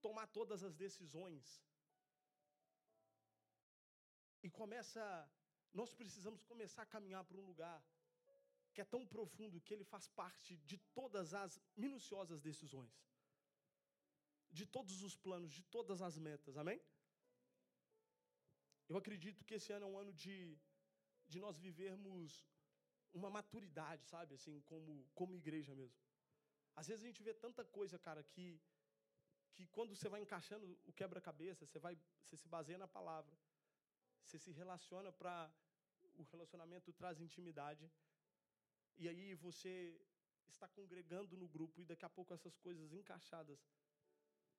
tomar 0.00 0.26
todas 0.38 0.62
as 0.62 0.74
decisões. 0.74 1.44
E 4.42 4.50
começa, 4.50 5.02
nós 5.72 5.92
precisamos 5.94 6.42
começar 6.44 6.82
a 6.82 6.92
caminhar 6.94 7.24
para 7.24 7.38
um 7.38 7.46
lugar 7.46 7.82
que 8.74 8.80
é 8.80 8.84
tão 8.84 9.06
profundo 9.06 9.60
que 9.60 9.72
ele 9.72 9.84
faz 9.84 10.06
parte 10.08 10.56
de 10.70 10.76
todas 10.98 11.32
as 11.32 11.60
minuciosas 11.76 12.40
decisões, 12.40 12.92
de 14.50 14.66
todos 14.66 15.02
os 15.02 15.16
planos, 15.16 15.50
de 15.52 15.62
todas 15.62 16.02
as 16.02 16.18
metas, 16.18 16.56
amém? 16.56 16.80
Eu 18.88 18.96
acredito 18.96 19.44
que 19.44 19.54
esse 19.54 19.72
ano 19.72 19.86
é 19.86 19.88
um 19.88 19.98
ano 19.98 20.12
de, 20.12 20.58
de 21.28 21.38
nós 21.44 21.56
vivermos 21.58 22.46
uma 23.12 23.30
maturidade, 23.30 24.04
sabe? 24.06 24.34
Assim, 24.34 24.60
como, 24.62 25.06
como 25.14 25.34
igreja 25.34 25.74
mesmo. 25.74 25.98
Às 26.76 26.88
vezes 26.88 27.04
a 27.04 27.06
gente 27.06 27.22
vê 27.22 27.32
tanta 27.32 27.64
coisa, 27.64 27.98
cara, 27.98 28.22
que, 28.22 28.60
que 29.54 29.66
quando 29.68 29.94
você 29.94 30.08
vai 30.08 30.20
encaixando 30.20 30.66
o 30.84 30.92
quebra-cabeça, 30.92 31.64
você, 31.66 31.78
vai, 31.78 31.96
você 32.24 32.36
se 32.36 32.48
baseia 32.48 32.78
na 32.78 32.88
palavra. 32.88 33.34
Você 34.24 34.38
se 34.38 34.50
relaciona 34.50 35.12
para. 35.12 35.50
O 36.16 36.22
relacionamento 36.24 36.92
traz 36.92 37.20
intimidade. 37.20 37.90
E 38.96 39.08
aí 39.08 39.34
você 39.34 39.72
está 40.46 40.68
congregando 40.68 41.36
no 41.36 41.48
grupo 41.48 41.80
e 41.80 41.84
daqui 41.84 42.04
a 42.04 42.08
pouco 42.08 42.32
essas 42.32 42.56
coisas 42.58 42.92
encaixadas 42.92 43.58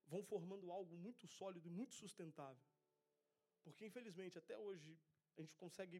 vão 0.08 0.22
formando 0.24 0.72
algo 0.72 0.98
muito 0.98 1.26
sólido 1.28 1.68
e 1.68 1.72
muito 1.72 1.94
sustentável. 1.96 2.64
Porque, 3.66 3.84
infelizmente, 3.90 4.38
até 4.38 4.56
hoje, 4.66 4.98
a 5.38 5.42
gente 5.42 5.56
consegue 5.64 5.98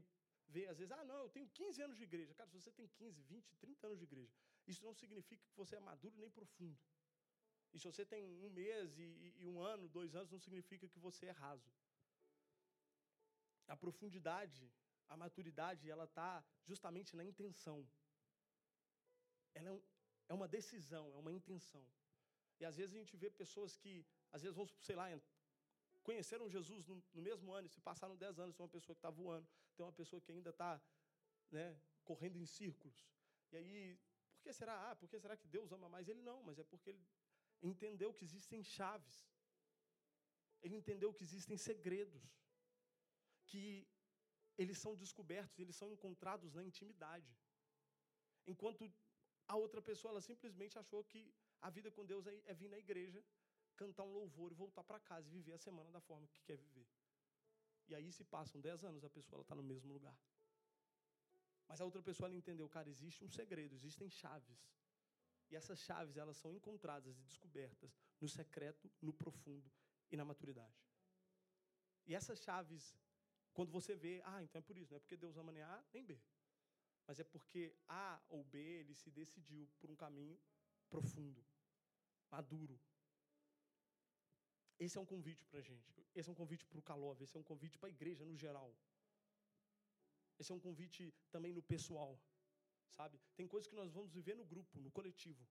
ver, 0.48 0.68
às 0.72 0.78
vezes, 0.78 0.92
ah, 0.98 1.04
não, 1.12 1.20
eu 1.26 1.30
tenho 1.30 1.48
15 1.50 1.82
anos 1.86 1.98
de 1.98 2.04
igreja. 2.04 2.34
Cara, 2.34 2.50
se 2.50 2.58
você 2.60 2.72
tem 2.72 2.88
15, 2.88 3.22
20, 3.24 3.56
30 3.56 3.88
anos 3.88 4.00
de 4.00 4.06
igreja, 4.10 4.34
isso 4.68 4.84
não 4.88 4.94
significa 4.94 5.44
que 5.50 5.58
você 5.62 5.76
é 5.76 5.80
maduro 5.80 6.16
nem 6.24 6.30
profundo. 6.30 6.78
E 7.74 7.80
se 7.80 7.86
você 7.92 8.06
tem 8.06 8.24
um 8.24 8.50
mês 8.50 8.98
e, 8.98 9.34
e 9.42 9.46
um 9.46 9.60
ano, 9.60 9.90
dois 9.90 10.16
anos, 10.16 10.32
não 10.32 10.40
significa 10.40 10.88
que 10.88 11.00
você 11.08 11.26
é 11.26 11.32
raso. 11.32 11.70
A 13.68 13.76
profundidade, 13.76 14.72
a 15.10 15.18
maturidade, 15.18 15.90
ela 15.90 16.06
está 16.06 16.32
justamente 16.70 17.16
na 17.16 17.26
intenção. 17.32 17.80
Ela 19.56 19.70
é, 19.70 19.72
um, 19.72 19.82
é 20.30 20.34
uma 20.34 20.48
decisão, 20.48 21.06
é 21.16 21.18
uma 21.18 21.34
intenção. 21.40 21.86
E 22.60 22.66
às 22.66 22.78
vezes 22.78 22.96
a 22.96 23.00
gente 23.00 23.18
vê 23.18 23.30
pessoas 23.30 23.76
que, 23.76 24.06
às 24.32 24.42
vezes, 24.44 24.56
vão, 24.56 24.68
sei 24.80 24.96
lá, 24.96 25.10
conheceram 26.08 26.48
Jesus 26.56 26.86
no, 26.90 26.96
no 27.16 27.22
mesmo 27.30 27.52
ano, 27.58 27.68
se 27.76 27.82
passaram 27.90 28.16
10 28.16 28.40
anos, 28.44 28.56
tem 28.56 28.64
uma 28.64 28.76
pessoa 28.78 28.96
que 28.96 29.04
está 29.04 29.10
voando, 29.10 29.48
tem 29.76 29.86
uma 29.86 29.98
pessoa 30.02 30.22
que 30.22 30.32
ainda 30.32 30.52
está 30.52 30.72
né, 31.52 31.66
correndo 32.10 32.38
em 32.44 32.46
círculos. 32.46 32.98
E 33.52 33.58
aí, 33.58 34.00
por 34.34 34.42
que 34.44 34.54
será? 34.54 34.76
Ah, 34.90 34.96
por 34.96 35.10
que 35.10 35.20
será 35.20 35.36
que 35.36 35.48
Deus 35.48 35.72
ama 35.72 35.90
mais 35.96 36.08
ele? 36.08 36.22
Não, 36.22 36.40
mas 36.44 36.60
é 36.60 36.64
porque 36.64 36.90
ele 36.92 37.04
entendeu 37.72 38.14
que 38.14 38.24
existem 38.30 38.64
chaves. 38.64 39.18
Ele 40.62 40.76
entendeu 40.82 41.14
que 41.14 41.24
existem 41.24 41.58
segredos. 41.58 42.24
Que 43.52 43.88
eles 44.58 44.78
são 44.78 44.96
descobertos, 45.04 45.60
eles 45.60 45.76
são 45.76 45.92
encontrados 45.96 46.54
na 46.54 46.64
intimidade. 46.64 47.32
Enquanto 48.54 48.92
a 49.48 49.56
outra 49.56 49.82
pessoa, 49.82 50.12
ela 50.12 50.22
simplesmente 50.22 50.78
achou 50.78 51.04
que 51.04 51.22
a 51.62 51.70
vida 51.70 51.90
com 51.92 52.06
Deus 52.06 52.28
é, 52.28 52.34
é 52.46 52.54
vir 52.54 52.70
na 52.70 52.80
igreja 52.86 53.24
cantar 53.76 54.04
um 54.04 54.14
louvor 54.14 54.52
e 54.52 54.56
voltar 54.56 54.84
para 54.84 55.00
casa 55.00 55.28
e 55.28 55.32
viver 55.32 55.54
a 55.54 55.58
semana 55.58 55.90
da 55.92 56.02
forma 56.02 56.28
que 56.28 56.42
quer 56.42 56.58
viver. 56.58 56.88
E 57.88 57.94
aí 57.94 58.12
se 58.12 58.24
passam 58.24 58.60
10 58.60 58.84
anos, 58.84 59.04
a 59.04 59.10
pessoa 59.10 59.42
está 59.42 59.56
no 59.56 59.64
mesmo 59.64 59.94
lugar. 59.94 60.18
Mas 61.68 61.82
a 61.82 61.86
outra 61.86 62.02
pessoa 62.02 62.28
ela 62.28 62.36
entendeu, 62.36 62.68
cara, 62.70 62.90
existe 62.90 63.24
um 63.24 63.30
segredo, 63.30 63.74
existem 63.74 64.10
chaves. 64.10 64.60
E 65.50 65.56
essas 65.56 65.80
chaves, 65.80 66.18
elas 66.18 66.38
são 66.38 66.52
encontradas 66.52 67.18
e 67.20 67.24
descobertas 67.24 67.96
no 68.20 68.28
secreto, 68.28 68.92
no 69.02 69.14
profundo 69.14 69.72
e 70.12 70.18
na 70.18 70.26
maturidade. 70.26 70.76
E 72.08 72.16
essas 72.16 72.40
chaves, 72.40 72.96
quando 73.54 73.72
você 73.72 73.96
vê, 73.96 74.22
ah, 74.26 74.42
então 74.44 74.60
é 74.60 74.62
por 74.62 74.78
isso, 74.78 74.92
não 74.92 74.98
é 74.98 75.00
porque 75.00 75.18
Deus 75.18 75.38
ama 75.38 75.52
nem 75.52 75.64
A 75.64 75.84
nem 75.94 76.04
B. 76.04 76.20
Mas 77.08 77.20
é 77.20 77.24
porque 77.24 77.76
A 77.88 78.20
ou 78.30 78.44
B, 78.44 78.58
ele 78.58 78.96
se 78.96 79.12
decidiu 79.12 79.70
por 79.80 79.92
um 79.92 79.96
caminho 79.96 80.40
profundo, 80.90 81.44
maduro, 82.32 82.80
Esse 84.80 84.98
é 84.98 85.02
um 85.02 85.06
convite 85.06 85.46
para 85.46 85.60
a 85.60 85.62
gente. 85.62 85.94
Esse 86.14 86.30
é 86.30 86.32
um 86.32 86.36
convite 86.36 86.66
para 86.66 86.80
o 86.80 86.82
Calov. 86.82 87.22
Esse 87.22 87.36
é 87.38 87.40
um 87.40 87.44
convite 87.44 87.78
para 87.78 87.90
a 87.90 87.92
igreja 87.98 88.26
no 88.26 88.36
geral. 88.36 88.74
Esse 90.38 90.52
é 90.52 90.56
um 90.56 90.60
convite 90.60 91.14
também 91.32 91.54
no 91.54 91.62
pessoal. 91.62 92.20
Sabe? 92.90 93.20
Tem 93.36 93.48
coisas 93.48 93.68
que 93.68 93.76
nós 93.76 93.92
vamos 93.92 94.12
viver 94.12 94.36
no 94.36 94.46
grupo, 94.46 94.80
no 94.80 94.92
coletivo. 94.92 95.46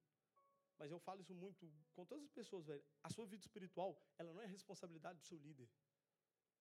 Mas 0.78 0.90
eu 0.90 0.98
falo 0.98 1.20
isso 1.20 1.34
muito 1.34 1.70
com 1.94 2.04
todas 2.04 2.24
as 2.24 2.30
pessoas, 2.30 2.66
velho. 2.66 2.84
A 3.02 3.10
sua 3.10 3.26
vida 3.26 3.42
espiritual, 3.42 3.98
ela 4.18 4.32
não 4.32 4.42
é 4.42 4.46
responsabilidade 4.46 5.18
do 5.20 5.24
seu 5.24 5.38
líder. 5.38 5.68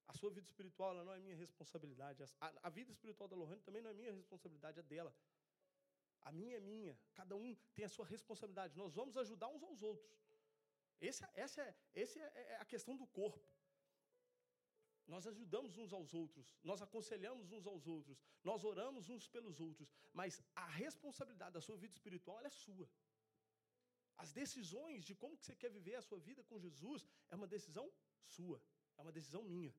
A 0.08 0.14
sua 0.14 0.30
vida 0.30 0.46
espiritual, 0.46 0.92
ela 0.92 1.04
não 1.04 1.14
é 1.14 1.20
minha 1.20 1.36
responsabilidade. 1.36 2.24
A, 2.40 2.54
a 2.64 2.70
vida 2.70 2.92
espiritual 2.92 3.28
da 3.28 3.36
Lohane 3.36 3.62
também 3.62 3.82
não 3.82 3.90
é 3.90 3.94
minha 3.94 4.12
responsabilidade, 4.12 4.80
é 4.80 4.84
dela. 4.84 5.16
A 6.22 6.32
minha 6.32 6.58
é 6.58 6.60
minha. 6.60 6.98
Cada 7.14 7.36
um 7.36 7.56
tem 7.74 7.86
a 7.86 7.90
sua 7.90 8.06
responsabilidade. 8.06 8.78
Nós 8.78 8.94
vamos 8.94 9.18
ajudar 9.18 9.48
uns 9.48 9.64
aos 9.64 9.82
outros. 9.82 10.23
Essa 11.12 11.26
é, 11.62 11.76
esse 12.04 12.20
é, 12.20 12.32
é 12.54 12.58
a 12.64 12.66
questão 12.74 12.96
do 12.96 13.08
corpo. 13.20 13.52
Nós 15.14 15.28
ajudamos 15.28 15.78
uns 15.78 15.92
aos 15.92 16.14
outros, 16.14 16.46
nós 16.64 16.82
aconselhamos 16.82 17.52
uns 17.52 17.66
aos 17.72 17.86
outros, 17.96 18.18
nós 18.50 18.64
oramos 18.64 19.10
uns 19.10 19.28
pelos 19.28 19.60
outros, 19.60 19.90
mas 20.14 20.42
a 20.56 20.66
responsabilidade 20.66 21.56
da 21.58 21.62
sua 21.62 21.78
vida 21.84 21.94
espiritual 21.94 22.40
é 22.40 22.50
sua. 22.50 22.88
As 24.24 24.32
decisões 24.32 25.04
de 25.04 25.14
como 25.14 25.38
que 25.38 25.46
você 25.46 25.56
quer 25.56 25.70
viver 25.70 25.96
a 25.96 26.02
sua 26.02 26.20
vida 26.20 26.42
com 26.44 26.58
Jesus 26.58 27.06
é 27.30 27.36
uma 27.36 27.48
decisão 27.48 27.92
sua, 28.36 28.62
é 28.98 29.02
uma 29.02 29.12
decisão 29.12 29.44
minha. 29.44 29.76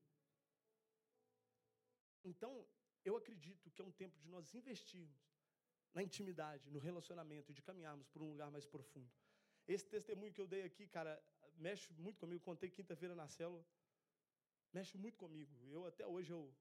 Então, 2.23 2.51
eu 3.03 3.15
acredito 3.15 3.71
que 3.71 3.81
é 3.81 3.85
um 3.85 3.91
tempo 3.91 4.19
de 4.19 4.29
nós 4.29 4.53
investirmos 4.53 5.23
na 5.93 6.03
intimidade, 6.03 6.69
no 6.69 6.79
relacionamento 6.79 7.51
e 7.51 7.53
de 7.53 7.61
caminharmos 7.61 8.07
por 8.09 8.21
um 8.21 8.29
lugar 8.29 8.51
mais 8.51 8.65
profundo. 8.65 9.11
Esse 9.67 9.85
testemunho 9.85 10.33
que 10.33 10.41
eu 10.41 10.47
dei 10.47 10.63
aqui, 10.63 10.87
cara, 10.87 11.21
mexe 11.57 11.91
muito 11.93 12.19
comigo. 12.19 12.43
Contei 12.43 12.69
quinta-feira 12.69 13.15
na 13.15 13.27
célula. 13.27 13.65
Mexe 14.71 14.97
muito 14.97 15.17
comigo. 15.17 15.53
Eu 15.69 15.85
até 15.85 16.05
hoje 16.05 16.31
eu, 16.31 16.53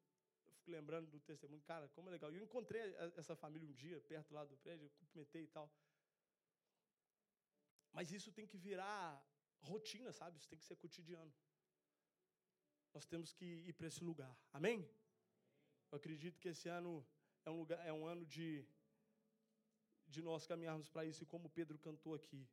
fico 0.57 0.71
lembrando 0.71 1.11
do 1.11 1.21
testemunho. 1.21 1.63
Cara, 1.63 1.89
como 1.89 2.09
é 2.09 2.13
legal. 2.13 2.33
Eu 2.33 2.43
encontrei 2.43 2.83
essa 3.17 3.37
família 3.37 3.69
um 3.69 3.73
dia, 3.73 4.01
perto 4.01 4.33
lá 4.33 4.45
do 4.45 4.57
prédio, 4.59 4.91
cumprimentei 4.99 5.43
e 5.43 5.49
tal. 5.49 5.71
Mas 7.93 8.11
isso 8.11 8.33
tem 8.33 8.47
que 8.47 8.57
virar 8.57 9.03
rotina, 9.61 10.13
sabe? 10.13 10.39
Isso 10.39 10.49
tem 10.49 10.59
que 10.59 10.65
ser 10.65 10.77
cotidiano. 10.77 11.33
Nós 12.93 13.05
temos 13.05 13.33
que 13.33 13.45
ir 13.45 13.73
para 13.73 13.89
esse 13.89 14.03
lugar. 14.03 14.35
Amém? 14.53 14.89
Eu 15.91 15.97
acredito 15.97 16.41
que 16.41 16.49
esse 16.49 16.69
ano 16.69 17.07
é 17.45 17.51
um, 17.51 17.59
lugar, 17.59 17.87
é 17.87 17.93
um 17.93 18.07
ano 18.07 18.25
de, 18.25 18.67
de 20.07 20.23
nós 20.23 20.47
caminharmos 20.47 20.89
para 20.89 21.05
isso, 21.05 21.23
e 21.23 21.27
como 21.27 21.51
Pedro 21.51 21.79
cantou 21.79 22.15
aqui, 22.15 22.49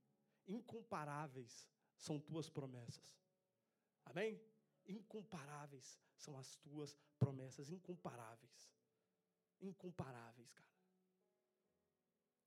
incomparáveis 0.51 1.67
são 1.97 2.19
tuas 2.19 2.49
promessas. 2.49 3.09
Amém? 4.05 4.41
Incomparáveis 4.85 5.99
são 6.15 6.37
as 6.37 6.55
tuas 6.57 6.97
promessas, 7.19 7.69
incomparáveis. 7.69 8.71
Incomparáveis, 9.59 10.53
cara. 10.53 10.71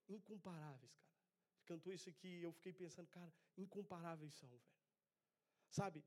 Incomparáveis, 0.09 0.95
cara. 0.97 1.15
Cantou 1.67 1.93
isso 1.93 2.09
aqui 2.09 2.43
eu 2.43 2.53
fiquei 2.53 2.73
pensando, 2.73 3.09
cara, 3.09 3.33
incomparáveis 3.57 4.35
são, 4.35 4.51
velho. 4.51 4.63
Sabe, 5.71 6.05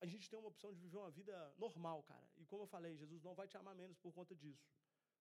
a 0.00 0.06
gente 0.06 0.30
tem 0.30 0.38
uma 0.38 0.48
opção 0.48 0.72
de 0.72 0.80
viver 0.80 0.96
uma 0.96 1.10
vida 1.10 1.54
normal, 1.58 2.02
cara. 2.04 2.28
E 2.36 2.44
como 2.44 2.62
eu 2.62 2.66
falei, 2.66 2.96
Jesus 2.96 3.22
não 3.22 3.34
vai 3.34 3.48
te 3.48 3.56
amar 3.56 3.74
menos 3.74 3.98
por 3.98 4.12
conta 4.12 4.34
disso. 4.34 4.70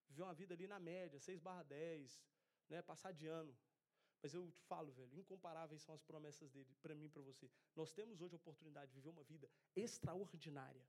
Viver 0.08 0.22
uma 0.22 0.34
vida 0.34 0.54
ali 0.54 0.68
na 0.68 0.80
média, 0.80 1.20
6 1.20 1.40
barra 1.40 1.64
10, 1.64 2.22
né, 2.70 2.82
passar 2.82 3.12
de 3.12 3.26
ano. 3.26 3.58
Mas 4.22 4.34
eu 4.34 4.50
te 4.52 4.62
falo, 4.62 4.92
velho, 4.92 5.16
incomparáveis 5.16 5.82
são 5.82 5.94
as 5.94 6.04
promessas 6.04 6.52
dele 6.52 6.74
para 6.82 6.96
mim 6.96 7.06
e 7.06 7.10
para 7.10 7.22
você. 7.22 7.50
Nós 7.76 7.92
temos 7.92 8.22
hoje 8.22 8.34
a 8.34 8.38
oportunidade 8.38 8.92
de 8.92 8.96
viver 8.96 9.10
uma 9.10 9.24
vida 9.24 9.50
extraordinária. 9.76 10.86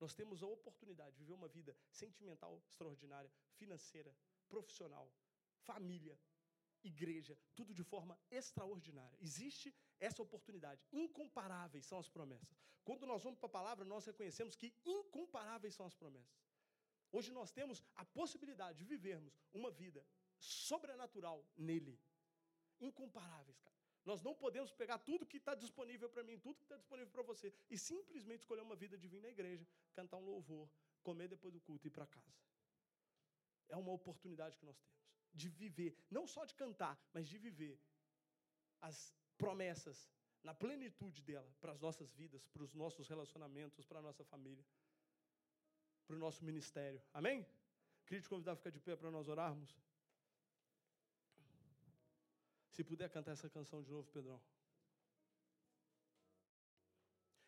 Nós 0.00 0.14
temos 0.14 0.42
a 0.42 0.46
oportunidade 0.46 1.12
de 1.12 1.18
viver 1.20 1.34
uma 1.34 1.48
vida 1.48 1.76
sentimental 1.90 2.62
extraordinária, 2.66 3.30
financeira, 3.52 4.14
profissional, 4.48 5.10
família, 5.58 6.18
igreja, 6.82 7.38
tudo 7.54 7.72
de 7.72 7.82
forma 7.82 8.18
extraordinária. 8.30 9.16
Existe 9.20 9.74
essa 10.00 10.22
oportunidade. 10.22 10.84
Incomparáveis 10.92 11.86
são 11.86 11.98
as 11.98 12.08
promessas. 12.08 12.58
Quando 12.84 13.06
nós 13.06 13.22
vamos 13.22 13.38
para 13.38 13.46
a 13.46 13.58
palavra, 13.58 13.84
nós 13.84 14.04
reconhecemos 14.04 14.54
que 14.54 14.74
incomparáveis 14.84 15.74
são 15.74 15.86
as 15.86 15.94
promessas. 15.94 16.44
Hoje 17.10 17.30
nós 17.30 17.50
temos 17.50 17.82
a 17.94 18.04
possibilidade 18.04 18.78
de 18.78 18.84
vivermos 18.84 19.38
uma 19.52 19.70
vida 19.70 20.04
sobrenatural 20.38 21.46
nele. 21.56 21.98
Incomparáveis, 22.80 23.58
cara. 23.60 23.74
Nós 24.04 24.20
não 24.22 24.34
podemos 24.34 24.70
pegar 24.72 24.98
tudo 24.98 25.26
que 25.26 25.38
está 25.38 25.54
disponível 25.54 26.08
para 26.10 26.22
mim, 26.22 26.38
tudo 26.38 26.56
que 26.56 26.64
está 26.64 26.76
disponível 26.76 27.10
para 27.10 27.22
você, 27.22 27.52
e 27.70 27.78
simplesmente 27.78 28.40
escolher 28.40 28.60
uma 28.60 28.76
vida 28.76 28.98
divina 28.98 29.22
na 29.22 29.30
igreja, 29.30 29.66
cantar 29.94 30.18
um 30.18 30.24
louvor, 30.24 30.68
comer 31.02 31.28
depois 31.28 31.52
do 31.54 31.60
culto 31.60 31.86
e 31.86 31.88
ir 31.88 31.90
para 31.90 32.06
casa. 32.06 32.34
É 33.68 33.76
uma 33.76 33.92
oportunidade 33.92 34.58
que 34.58 34.66
nós 34.66 34.76
temos 34.76 34.94
de 35.32 35.48
viver, 35.48 35.96
não 36.10 36.26
só 36.26 36.44
de 36.44 36.54
cantar, 36.54 36.98
mas 37.12 37.26
de 37.26 37.38
viver 37.38 37.80
as 38.80 39.14
promessas 39.36 40.10
na 40.42 40.54
plenitude 40.54 41.22
dela 41.22 41.50
para 41.60 41.72
as 41.72 41.80
nossas 41.80 42.12
vidas, 42.12 42.46
para 42.46 42.62
os 42.62 42.74
nossos 42.74 43.08
relacionamentos, 43.08 43.84
para 43.86 43.98
a 43.98 44.02
nossa 44.02 44.22
família, 44.22 44.64
para 46.06 46.14
o 46.14 46.18
nosso 46.18 46.44
ministério. 46.44 47.02
Amém? 47.12 47.44
Queria 48.06 48.20
te 48.20 48.28
convidar 48.28 48.52
a 48.52 48.56
ficar 48.56 48.70
de 48.70 48.78
pé 48.78 48.94
para 48.94 49.10
nós 49.10 49.26
orarmos. 49.28 49.74
Se 52.74 52.82
puder 52.82 53.08
cantar 53.08 53.30
essa 53.30 53.48
canção 53.48 53.80
de 53.80 53.88
novo, 53.88 54.10
Pedrão. 54.10 54.40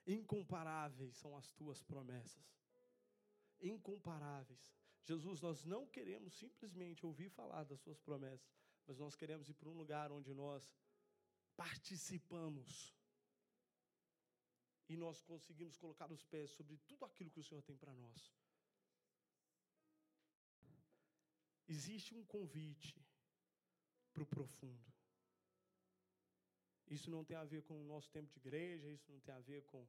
Incomparáveis 0.06 1.16
são 1.16 1.36
as 1.36 1.48
tuas 1.50 1.82
promessas. 1.82 2.46
Incomparáveis. 3.60 4.72
Jesus, 5.02 5.40
nós 5.40 5.64
não 5.64 5.84
queremos 5.88 6.32
simplesmente 6.34 7.04
ouvir 7.04 7.28
falar 7.28 7.64
das 7.64 7.80
suas 7.80 7.98
promessas, 7.98 8.48
mas 8.86 8.98
nós 8.98 9.16
queremos 9.16 9.48
ir 9.48 9.54
para 9.54 9.68
um 9.68 9.76
lugar 9.76 10.12
onde 10.12 10.32
nós 10.32 10.72
participamos 11.56 12.94
e 14.88 14.96
nós 14.96 15.20
conseguimos 15.22 15.76
colocar 15.76 16.12
os 16.12 16.22
pés 16.22 16.52
sobre 16.52 16.76
tudo 16.86 17.04
aquilo 17.04 17.32
que 17.32 17.40
o 17.40 17.44
Senhor 17.44 17.62
tem 17.62 17.76
para 17.76 17.92
nós. 17.94 18.32
Existe 21.66 22.14
um 22.14 22.24
convite 22.24 23.04
para 24.12 24.22
o 24.22 24.26
profundo. 24.26 24.95
Isso 26.88 27.11
não 27.11 27.25
tem 27.25 27.37
a 27.37 27.44
ver 27.44 27.62
com 27.62 27.81
o 27.81 27.85
nosso 27.85 28.11
tempo 28.11 28.31
de 28.31 28.38
igreja, 28.38 28.88
isso 28.90 29.11
não 29.11 29.20
tem 29.20 29.35
a 29.35 29.40
ver 29.40 29.62
com 29.64 29.87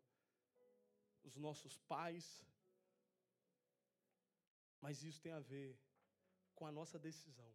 os 1.23 1.35
nossos 1.35 1.77
pais, 1.77 2.43
mas 4.81 5.03
isso 5.03 5.21
tem 5.21 5.31
a 5.31 5.39
ver 5.39 5.77
com 6.55 6.65
a 6.65 6.71
nossa 6.71 6.97
decisão. 6.97 7.53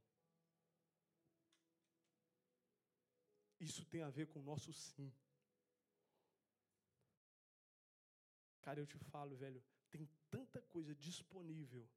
Isso 3.59 3.85
tem 3.87 4.03
a 4.03 4.11
ver 4.11 4.27
com 4.27 4.41
o 4.41 4.43
nosso 4.43 4.73
sim. 4.73 5.13
Cara, 8.61 8.81
eu 8.81 8.87
te 8.87 8.99
falo, 8.99 9.37
velho, 9.37 9.63
tem 9.91 10.09
tanta 10.31 10.61
coisa 10.63 10.95
disponível 10.95 11.89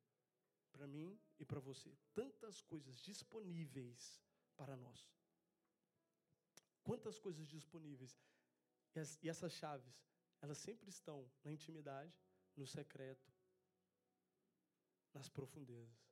para 0.71 0.87
mim 0.87 1.19
e 1.39 1.45
para 1.45 1.59
você. 1.59 1.95
Tantas 2.13 2.61
coisas 2.61 2.99
disponíveis 3.01 4.21
para 4.57 4.75
nós. 4.75 5.07
Quantas 6.85 7.19
coisas 7.19 7.47
disponíveis. 7.47 8.15
E, 9.23 9.27
essas 9.27 9.53
chaves, 9.53 9.95
elas 10.39 10.59
sempre 10.59 10.89
estão 10.89 11.29
na 11.43 11.51
intimidade, 11.51 12.13
no 12.55 12.65
secreto, 12.65 13.33
nas 15.13 15.27
profundezas. 15.27 16.05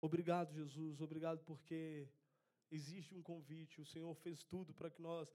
Obrigado, 0.00 0.52
Jesus, 0.52 1.00
obrigado 1.00 1.40
porque 1.44 2.08
existe 2.70 3.12
um 3.12 3.22
convite. 3.22 3.80
O 3.80 3.84
Senhor 3.84 4.14
fez 4.14 4.44
tudo 4.44 4.72
para 4.72 4.88
que 4.88 5.02
nós, 5.02 5.28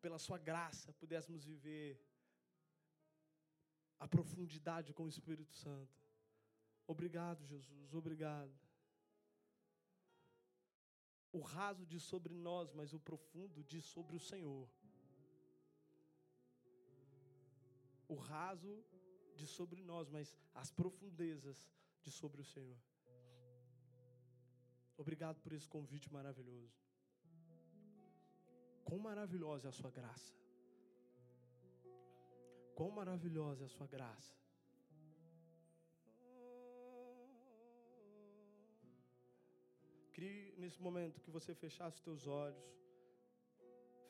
pela 0.00 0.18
Sua 0.18 0.36
graça, 0.36 0.92
pudéssemos 0.94 1.44
viver 1.44 2.04
a 4.00 4.08
profundidade 4.08 4.92
com 4.92 5.04
o 5.04 5.08
Espírito 5.08 5.54
Santo. 5.54 5.96
Obrigado, 6.88 7.44
Jesus, 7.44 7.94
obrigado. 7.94 8.65
O 11.38 11.40
raso 11.40 11.84
diz 11.92 12.02
sobre 12.12 12.34
nós, 12.48 12.72
mas 12.78 12.92
o 12.98 13.00
profundo 13.08 13.62
diz 13.72 13.84
sobre 13.94 14.14
o 14.16 14.22
Senhor. 14.30 14.66
O 18.14 18.16
raso 18.32 18.74
de 19.38 19.46
sobre 19.46 19.82
nós, 19.90 20.08
mas 20.16 20.34
as 20.62 20.70
profundezas 20.70 21.58
de 22.04 22.10
sobre 22.20 22.40
o 22.40 22.48
Senhor. 22.54 22.80
Obrigado 24.96 25.38
por 25.44 25.52
esse 25.52 25.68
convite 25.76 26.10
maravilhoso. 26.18 26.78
Quão 28.86 29.00
maravilhosa 29.10 29.68
é 29.68 29.70
a 29.70 29.78
sua 29.80 29.90
graça. 29.90 30.32
Quão 32.78 32.90
maravilhosa 33.00 33.64
é 33.64 33.66
a 33.66 33.74
sua 33.76 33.88
graça. 33.96 34.32
Queria 40.16 40.54
nesse 40.56 40.80
momento 40.80 41.20
que 41.20 41.30
você 41.30 41.54
fechasse 41.54 41.96
os 41.98 42.02
teus 42.02 42.26
olhos, 42.26 42.66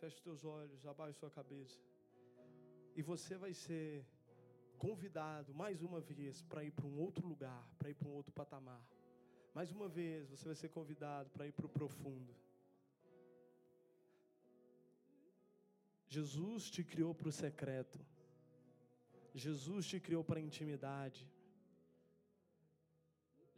Feche 0.00 0.22
teus 0.22 0.44
olhos, 0.44 0.86
abaixe 0.86 1.18
sua 1.18 1.30
cabeça. 1.30 1.80
E 2.94 3.02
você 3.02 3.36
vai 3.36 3.52
ser 3.52 4.06
convidado 4.78 5.52
mais 5.52 5.82
uma 5.82 6.00
vez 6.00 6.42
para 6.42 6.62
ir 6.62 6.70
para 6.70 6.86
um 6.86 6.96
outro 7.06 7.26
lugar, 7.26 7.66
para 7.76 7.90
ir 7.90 7.94
para 7.94 8.08
um 8.08 8.12
outro 8.12 8.32
patamar. 8.32 8.80
Mais 9.52 9.72
uma 9.72 9.88
vez 9.88 10.28
você 10.28 10.44
vai 10.44 10.54
ser 10.54 10.68
convidado 10.68 11.28
para 11.30 11.48
ir 11.48 11.52
para 11.52 11.66
o 11.66 11.74
profundo. 11.78 12.32
Jesus 16.06 16.70
te 16.70 16.84
criou 16.84 17.12
para 17.16 17.30
o 17.30 17.32
secreto. 17.32 17.98
Jesus 19.34 19.88
te 19.88 19.98
criou 19.98 20.22
para 20.22 20.38
a 20.38 20.42
intimidade. 20.42 21.28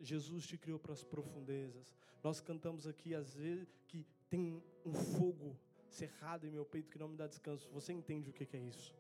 Jesus 0.00 0.46
te 0.46 0.56
criou 0.56 0.78
para 0.78 0.92
as 0.92 1.02
profundezas. 1.02 1.94
Nós 2.22 2.40
cantamos 2.40 2.87
aqui 2.87 3.14
às 3.14 3.34
vezes 3.34 3.68
que 3.87 4.06
tem 4.28 4.62
um 4.84 4.92
fogo 4.92 5.56
cerrado 5.88 6.46
em 6.46 6.50
meu 6.50 6.64
peito 6.64 6.90
que 6.90 6.98
não 6.98 7.08
me 7.08 7.16
dá 7.16 7.26
descanso. 7.26 7.68
Você 7.70 7.92
entende 7.92 8.30
o 8.30 8.32
que 8.32 8.56
é 8.56 8.61
isso? 8.61 8.94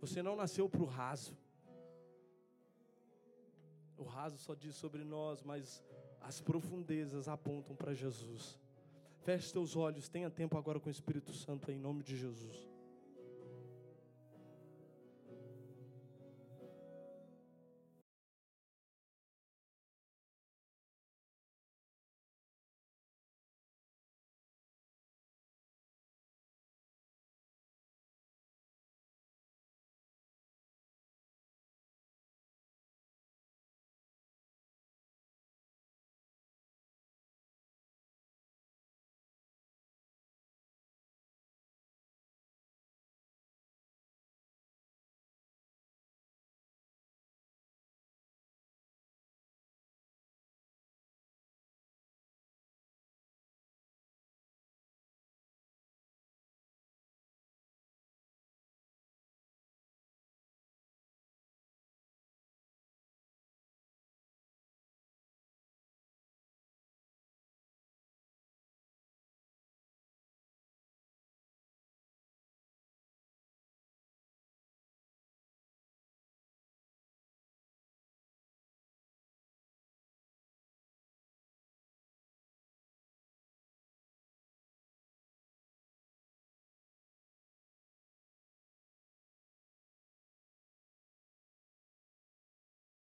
Você 0.00 0.22
não 0.22 0.36
nasceu 0.36 0.68
para 0.68 0.82
o 0.82 0.86
raso. 0.86 1.36
O 3.96 4.04
raso 4.04 4.38
só 4.38 4.54
diz 4.54 4.74
sobre 4.74 5.04
nós, 5.04 5.42
mas 5.42 5.82
as 6.20 6.40
profundezas 6.40 7.28
apontam 7.28 7.76
para 7.76 7.94
Jesus. 7.94 8.58
Feche 9.22 9.52
teus 9.52 9.76
olhos, 9.76 10.08
tenha 10.08 10.30
tempo 10.30 10.56
agora 10.56 10.80
com 10.80 10.88
o 10.88 10.90
Espírito 10.90 11.32
Santo 11.32 11.70
em 11.70 11.78
nome 11.78 12.02
de 12.02 12.16
Jesus. 12.16 12.68